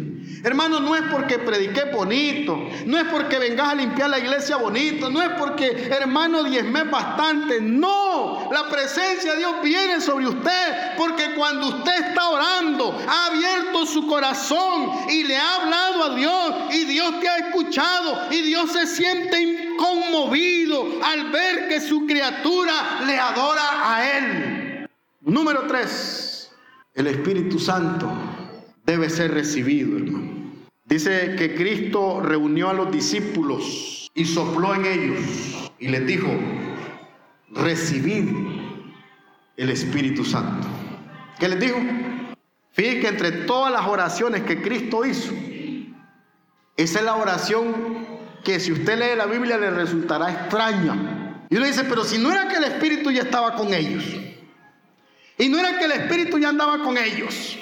Hermano, 0.43 0.81
no 0.81 0.97
es 0.97 1.03
porque 1.11 1.39
prediqué 1.39 1.85
bonito, 1.93 2.59
no 2.87 2.99
es 2.99 3.05
porque 3.05 3.39
vengas 3.39 3.73
a 3.73 3.75
limpiar 3.75 4.09
la 4.09 4.19
iglesia 4.19 4.57
bonito, 4.57 5.11
no 5.11 5.21
es 5.21 5.31
porque, 5.39 5.89
hermano, 5.91 6.43
diezmé 6.45 6.85
bastante. 6.85 7.61
No, 7.61 8.30
la 8.51 8.69
presencia 8.69 9.33
de 9.33 9.39
Dios 9.39 9.55
viene 9.63 10.01
sobre 10.01 10.27
usted 10.27 10.97
porque 10.97 11.35
cuando 11.37 11.69
usted 11.69 12.09
está 12.09 12.29
orando, 12.29 12.99
ha 13.09 13.27
abierto 13.27 13.87
su 13.87 14.07
corazón 14.07 14.91
y 15.09 15.25
le 15.25 15.37
ha 15.37 15.57
hablado 15.57 16.05
a 16.05 16.15
Dios 16.17 16.55
y 16.75 16.85
Dios 16.85 17.21
te 17.21 17.29
ha 17.29 17.37
escuchado 17.39 18.29
y 18.31 18.43
Dios 18.43 18.73
se 18.73 18.87
siente 18.87 19.77
conmovido 19.77 21.01
al 21.05 21.31
ver 21.31 21.69
que 21.69 21.81
su 21.81 22.07
criatura 22.07 23.03
le 23.07 23.19
adora 23.19 23.95
a 23.95 24.19
Él. 24.19 24.89
Número 25.21 25.67
tres, 25.69 26.51
el 26.95 27.07
Espíritu 27.07 27.59
Santo 27.59 28.11
debe 28.85 29.09
ser 29.09 29.33
recibido, 29.33 29.97
hermano. 29.97 30.41
Dice 30.85 31.37
que 31.39 31.55
Cristo 31.55 32.21
reunió 32.21 32.69
a 32.69 32.73
los 32.73 32.91
discípulos 32.91 34.11
y 34.13 34.25
sopló 34.25 34.75
en 34.75 34.87
ellos 34.87 35.71
y 35.79 35.87
les 35.87 36.05
dijo, 36.05 36.29
recibid 37.51 38.29
el 39.57 39.71
Espíritu 39.71 40.25
Santo. 40.25 40.67
¿Qué 41.39 41.49
les 41.49 41.61
dijo? 41.61 41.79
Fíjense 42.73 43.01
que 43.01 43.09
entre 43.09 43.33
todas 43.33 43.73
las 43.73 43.87
oraciones 43.87 44.43
que 44.43 44.63
Cristo 44.63 45.05
hizo, 45.05 45.33
esa 46.77 46.99
es 46.99 47.05
la 47.05 47.17
oración 47.17 48.07
que 48.45 48.59
si 48.61 48.73
usted 48.73 48.99
lee 48.99 49.17
la 49.17 49.27
Biblia 49.27 49.59
le 49.59 49.71
resultará 49.71 50.31
extraña. 50.31 51.47
Y 51.51 51.57
uno 51.57 51.67
dice, 51.67 51.85
pero 51.85 52.05
si 52.05 52.19
no 52.19 52.31
era 52.31 52.49
que 52.49 52.57
el 52.57 52.65
Espíritu 52.65 53.11
ya 53.11 53.23
estaba 53.23 53.55
con 53.55 53.75
ellos. 53.75 54.05
Y 55.37 55.49
no 55.49 55.59
era 55.59 55.79
que 55.79 55.87
el 55.87 55.93
Espíritu 55.93 56.39
ya 56.39 56.51
andaba 56.51 56.83
con 56.83 56.97
ellos. 56.97 57.59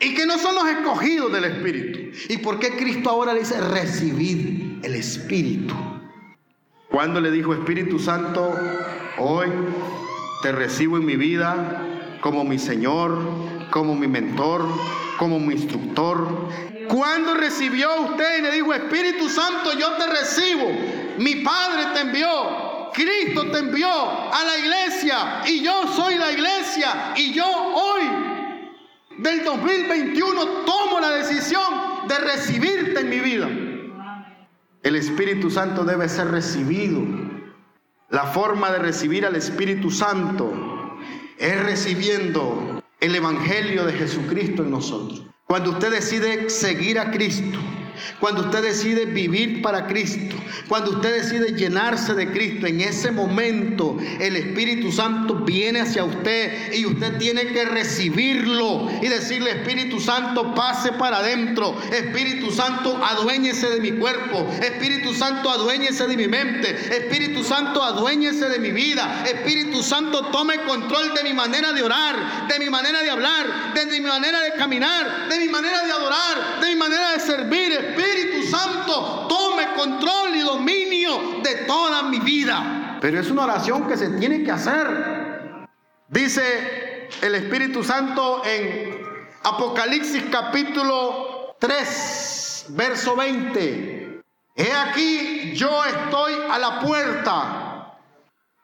Y 0.00 0.14
que 0.14 0.26
no 0.26 0.38
son 0.38 0.54
los 0.54 0.68
escogidos 0.68 1.32
del 1.32 1.44
Espíritu. 1.44 2.16
¿Y 2.28 2.38
por 2.38 2.60
qué 2.60 2.76
Cristo 2.76 3.10
ahora 3.10 3.32
le 3.32 3.40
dice 3.40 3.60
recibir 3.60 4.80
el 4.82 4.94
Espíritu? 4.94 5.74
Cuando 6.90 7.20
le 7.20 7.30
dijo 7.30 7.54
Espíritu 7.54 7.98
Santo, 7.98 8.54
hoy 9.18 9.48
te 10.42 10.52
recibo 10.52 10.96
en 10.96 11.06
mi 11.06 11.16
vida 11.16 11.84
como 12.20 12.44
mi 12.44 12.58
Señor, 12.58 13.18
como 13.70 13.94
mi 13.94 14.06
mentor, 14.06 14.66
como 15.18 15.38
mi 15.38 15.54
instructor. 15.54 16.48
Cuando 16.88 17.34
recibió 17.34 17.88
usted 18.02 18.38
y 18.38 18.42
le 18.42 18.52
dijo, 18.52 18.72
Espíritu 18.72 19.28
Santo, 19.28 19.72
yo 19.78 19.92
te 19.94 20.06
recibo, 20.06 20.70
mi 21.18 21.36
Padre 21.36 21.86
te 21.94 22.00
envió, 22.00 22.90
Cristo 22.94 23.50
te 23.50 23.58
envió 23.58 23.88
a 23.88 24.44
la 24.44 24.58
iglesia 24.58 25.42
y 25.46 25.62
yo 25.62 25.86
soy 25.94 26.16
la 26.16 26.32
iglesia 26.32 27.12
y 27.16 27.32
yo 27.32 27.44
hoy 27.46 28.02
del 29.18 29.44
2021 29.44 30.42
tomo 30.64 31.00
la 31.00 31.10
decisión 31.10 32.08
de 32.08 32.18
recibirte 32.18 33.00
en 33.00 33.10
mi 33.10 33.18
vida. 33.18 33.48
El 34.82 34.96
Espíritu 34.96 35.50
Santo 35.50 35.84
debe 35.84 36.08
ser 36.08 36.28
recibido. 36.28 37.27
La 38.10 38.24
forma 38.24 38.70
de 38.70 38.78
recibir 38.78 39.26
al 39.26 39.36
Espíritu 39.36 39.90
Santo 39.90 40.50
es 41.36 41.62
recibiendo 41.62 42.82
el 43.00 43.14
Evangelio 43.14 43.84
de 43.84 43.92
Jesucristo 43.92 44.62
en 44.62 44.70
nosotros. 44.70 45.24
Cuando 45.46 45.72
usted 45.72 45.90
decide 45.90 46.48
seguir 46.48 46.98
a 46.98 47.10
Cristo, 47.10 47.58
cuando 48.20 48.42
usted 48.42 48.62
decide 48.62 49.06
vivir 49.06 49.62
para 49.62 49.86
Cristo, 49.86 50.36
cuando 50.68 50.92
usted 50.92 51.22
decide 51.22 51.56
llenarse 51.56 52.14
de 52.14 52.30
Cristo, 52.30 52.66
en 52.66 52.80
ese 52.80 53.10
momento 53.10 53.96
el 54.20 54.36
Espíritu 54.36 54.92
Santo 54.92 55.34
viene 55.36 55.80
hacia 55.80 56.04
usted 56.04 56.72
y 56.72 56.86
usted 56.86 57.18
tiene 57.18 57.46
que 57.46 57.64
recibirlo 57.64 58.88
y 59.02 59.08
decirle, 59.08 59.50
Espíritu 59.50 60.00
Santo, 60.00 60.54
pase 60.54 60.92
para 60.92 61.18
adentro. 61.18 61.78
Espíritu 61.92 62.50
Santo, 62.50 63.00
aduéñese 63.02 63.68
de 63.70 63.80
mi 63.80 63.92
cuerpo. 63.92 64.48
Espíritu 64.62 65.14
Santo, 65.14 65.50
aduéñese 65.50 66.06
de 66.06 66.16
mi 66.16 66.28
mente. 66.28 66.70
Espíritu 66.70 67.42
Santo, 67.44 67.82
aduéñese 67.82 68.48
de 68.48 68.58
mi 68.58 68.70
vida. 68.70 69.24
Espíritu 69.26 69.82
Santo, 69.82 70.26
tome 70.26 70.56
control 70.62 71.14
de 71.14 71.22
mi 71.24 71.32
manera 71.32 71.72
de 71.72 71.82
orar, 71.82 72.48
de 72.48 72.58
mi 72.58 72.70
manera 72.70 73.02
de 73.02 73.10
hablar, 73.10 73.74
de 73.74 73.86
mi 73.86 74.00
manera 74.00 74.40
de 74.40 74.52
caminar, 74.52 75.28
de 75.28 75.38
mi 75.38 75.48
manera 75.48 75.84
de 75.84 75.92
adorar, 75.92 76.60
de 76.60 76.68
mi 76.68 76.76
manera 76.76 77.12
de 77.12 77.20
servir. 77.20 77.87
Espíritu 77.90 78.46
Santo 78.48 79.26
tome 79.28 79.74
control 79.74 80.34
y 80.34 80.40
dominio 80.40 81.40
de 81.42 81.54
toda 81.66 82.02
mi 82.04 82.18
vida. 82.20 82.98
Pero 83.00 83.20
es 83.20 83.30
una 83.30 83.44
oración 83.44 83.86
que 83.86 83.96
se 83.96 84.10
tiene 84.10 84.42
que 84.42 84.50
hacer. 84.50 85.66
Dice 86.08 87.08
el 87.22 87.34
Espíritu 87.34 87.84
Santo 87.84 88.42
en 88.44 89.02
Apocalipsis 89.44 90.24
capítulo 90.30 91.56
3, 91.58 92.66
verso 92.70 93.16
20. 93.16 94.22
He 94.56 94.72
aquí, 94.72 95.52
yo 95.54 95.84
estoy 95.84 96.34
a 96.50 96.58
la 96.58 96.80
puerta 96.80 97.96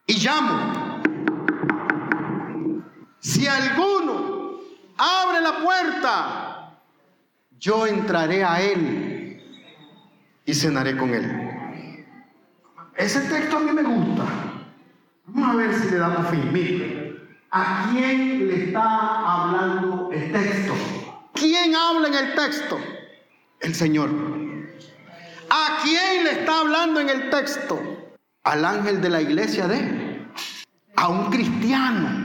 y 0.07 0.15
llamo. 0.15 1.01
Si 3.21 3.47
alguno 3.47 4.59
abre 4.97 5.41
la 5.41 5.59
puerta, 5.63 6.79
yo 7.59 7.87
entraré 7.87 8.45
a 8.45 8.61
él 8.61 9.04
y 10.45 10.55
cenaré 10.55 10.97
con 10.97 11.15
él. 11.15 11.55
Ese 12.97 13.21
texto 13.21 13.57
a 13.57 13.61
mí 13.61 13.73
me 13.73 13.83
gusta. 13.83 14.25
Vamos 15.27 15.51
a 15.51 15.57
ver 15.57 15.75
si 15.75 15.91
le 15.91 15.97
damos 15.97 16.29
fin. 16.29 17.19
¿a 17.51 17.89
quién 17.91 18.49
le 18.49 18.65
está 18.65 18.83
hablando 18.83 20.11
el 20.13 20.33
texto? 20.33 20.75
¿Quién 21.33 21.75
habla 21.75 22.09
en 22.09 22.15
el 22.15 22.35
texto? 22.35 22.79
El 23.61 23.75
Señor. 23.75 24.11
¿A 25.51 25.79
quién 25.83 26.25
le 26.25 26.41
está 26.41 26.61
hablando 26.61 27.01
en 27.01 27.09
el 27.09 27.31
texto? 27.31 27.81
Al 28.43 28.65
ángel 28.65 29.01
de 29.01 29.09
la 29.09 29.23
iglesia 29.23 29.67
de, 29.67 30.27
a 30.97 31.09
un 31.09 31.31
cristiano 31.31 32.24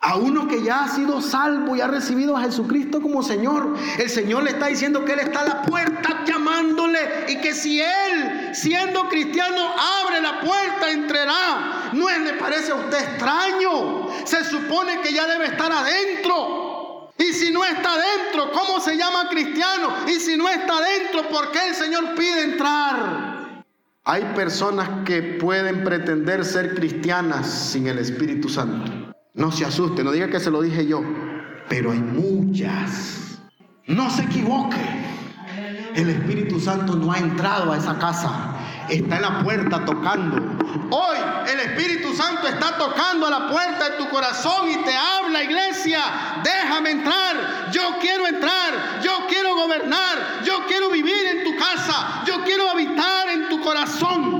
a 0.00 0.16
uno 0.16 0.48
que 0.48 0.62
ya 0.62 0.84
ha 0.84 0.88
sido 0.88 1.20
salvo 1.20 1.76
y 1.76 1.82
ha 1.82 1.86
recibido 1.86 2.34
a 2.34 2.40
Jesucristo 2.42 3.02
como 3.02 3.22
Señor. 3.22 3.76
El 3.98 4.08
Señor 4.08 4.44
le 4.44 4.50
está 4.50 4.68
diciendo 4.68 5.04
que 5.04 5.12
Él 5.12 5.20
está 5.20 5.40
a 5.40 5.44
la 5.44 5.62
puerta 5.62 6.24
llamándole 6.24 7.26
y 7.28 7.36
que 7.36 7.52
si 7.52 7.80
Él, 7.80 8.54
siendo 8.54 9.08
cristiano, 9.08 9.60
abre 10.02 10.22
la 10.22 10.40
puerta, 10.40 10.90
entrará. 10.90 11.90
¿No 11.92 12.08
le 12.08 12.32
parece 12.34 12.72
a 12.72 12.76
usted 12.76 12.98
extraño? 12.98 14.08
Se 14.24 14.42
supone 14.44 15.00
que 15.02 15.12
ya 15.12 15.26
debe 15.26 15.46
estar 15.46 15.70
adentro. 15.70 17.12
Y 17.18 17.34
si 17.34 17.52
no 17.52 17.62
está 17.62 17.92
adentro, 17.92 18.50
¿cómo 18.52 18.80
se 18.80 18.96
llama 18.96 19.28
cristiano? 19.28 19.94
Y 20.08 20.14
si 20.14 20.38
no 20.38 20.48
está 20.48 20.78
adentro, 20.78 21.28
¿por 21.28 21.52
qué 21.52 21.68
el 21.68 21.74
Señor 21.74 22.14
pide 22.14 22.44
entrar? 22.44 23.64
Hay 24.04 24.24
personas 24.34 24.88
que 25.04 25.20
pueden 25.38 25.84
pretender 25.84 26.42
ser 26.42 26.74
cristianas 26.74 27.46
sin 27.46 27.86
el 27.86 27.98
Espíritu 27.98 28.48
Santo. 28.48 28.99
No 29.34 29.52
se 29.52 29.64
asuste, 29.64 30.02
no 30.02 30.10
diga 30.10 30.28
que 30.28 30.40
se 30.40 30.50
lo 30.50 30.60
dije 30.60 30.86
yo, 30.86 31.02
pero 31.68 31.92
hay 31.92 32.00
muchas. 32.00 33.38
No 33.86 34.10
se 34.10 34.22
equivoque. 34.22 34.76
El 35.94 36.10
Espíritu 36.10 36.58
Santo 36.58 36.96
no 36.96 37.12
ha 37.12 37.18
entrado 37.18 37.72
a 37.72 37.78
esa 37.78 37.96
casa. 37.98 38.56
Está 38.88 39.16
en 39.16 39.22
la 39.22 39.42
puerta 39.44 39.84
tocando. 39.84 40.36
Hoy 40.90 41.16
el 41.48 41.60
Espíritu 41.60 42.12
Santo 42.12 42.48
está 42.48 42.76
tocando 42.76 43.26
a 43.26 43.30
la 43.30 43.48
puerta 43.48 43.90
de 43.90 43.96
tu 43.98 44.08
corazón 44.08 44.68
y 44.68 44.76
te 44.78 44.94
habla, 44.94 45.44
iglesia. 45.44 46.00
Déjame 46.42 46.90
entrar. 46.90 47.70
Yo 47.70 47.98
quiero 48.00 48.26
entrar. 48.26 49.00
Yo 49.00 49.26
quiero 49.28 49.54
gobernar. 49.54 50.42
Yo 50.44 50.66
quiero 50.66 50.90
vivir 50.90 51.26
en 51.36 51.44
tu 51.44 51.56
casa. 51.56 52.24
Yo 52.26 52.42
quiero 52.44 52.68
habitar 52.68 53.28
en 53.28 53.48
tu 53.48 53.60
corazón. 53.60 54.39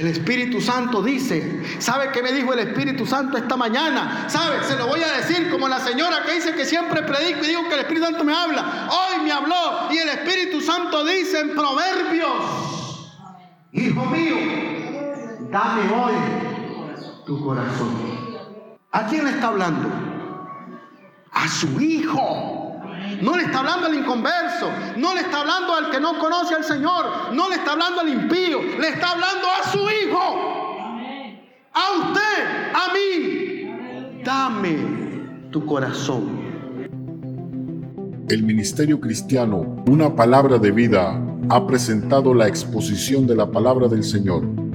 El 0.00 0.06
Espíritu 0.06 0.62
Santo 0.62 1.02
dice, 1.02 1.62
¿sabe 1.78 2.10
qué 2.10 2.22
me 2.22 2.32
dijo 2.32 2.54
el 2.54 2.60
Espíritu 2.60 3.04
Santo 3.04 3.36
esta 3.36 3.54
mañana? 3.54 4.24
¿Sabe? 4.30 4.64
Se 4.64 4.74
lo 4.74 4.86
voy 4.86 5.02
a 5.02 5.12
decir 5.18 5.50
como 5.50 5.68
la 5.68 5.78
señora 5.78 6.22
que 6.24 6.36
dice 6.36 6.54
que 6.54 6.64
siempre 6.64 7.02
predico 7.02 7.44
y 7.44 7.48
digo 7.48 7.68
que 7.68 7.74
el 7.74 7.80
Espíritu 7.80 8.06
Santo 8.06 8.24
me 8.24 8.32
habla. 8.32 8.88
Hoy 8.90 9.24
me 9.24 9.30
habló 9.30 9.90
y 9.90 9.98
el 9.98 10.08
Espíritu 10.08 10.62
Santo 10.62 11.04
dice 11.04 11.40
en 11.40 11.50
Proverbios, 11.50 12.32
Hijo 13.72 14.06
mío, 14.06 14.36
dame 15.50 15.92
hoy 15.92 16.14
tu 17.26 17.44
corazón. 17.44 17.94
¿A 18.92 19.06
quién 19.06 19.26
le 19.26 19.32
está 19.32 19.48
hablando? 19.48 19.86
A 21.30 21.46
su 21.46 21.78
hijo. 21.78 22.59
No 23.20 23.36
le 23.36 23.42
está 23.44 23.60
hablando 23.60 23.86
al 23.86 23.94
inconverso, 23.94 24.70
no 24.96 25.14
le 25.14 25.20
está 25.20 25.40
hablando 25.40 25.74
al 25.74 25.90
que 25.90 26.00
no 26.00 26.18
conoce 26.18 26.54
al 26.54 26.64
Señor, 26.64 27.32
no 27.32 27.48
le 27.48 27.56
está 27.56 27.72
hablando 27.72 28.00
al 28.00 28.08
impío, 28.08 28.62
le 28.62 28.88
está 28.88 29.10
hablando 29.10 29.46
a 29.46 29.68
su 29.70 29.78
hijo. 29.78 30.90
A 31.72 31.92
usted, 31.98 32.72
a 32.74 32.92
mí. 32.94 34.22
Dame 34.24 35.50
tu 35.50 35.64
corazón. 35.66 36.40
El 38.28 38.42
Ministerio 38.42 39.00
Cristiano, 39.00 39.82
una 39.86 40.14
palabra 40.14 40.58
de 40.58 40.70
vida, 40.70 41.20
ha 41.48 41.66
presentado 41.66 42.32
la 42.32 42.46
exposición 42.48 43.26
de 43.26 43.34
la 43.34 43.50
palabra 43.50 43.88
del 43.88 44.04
Señor 44.04 44.69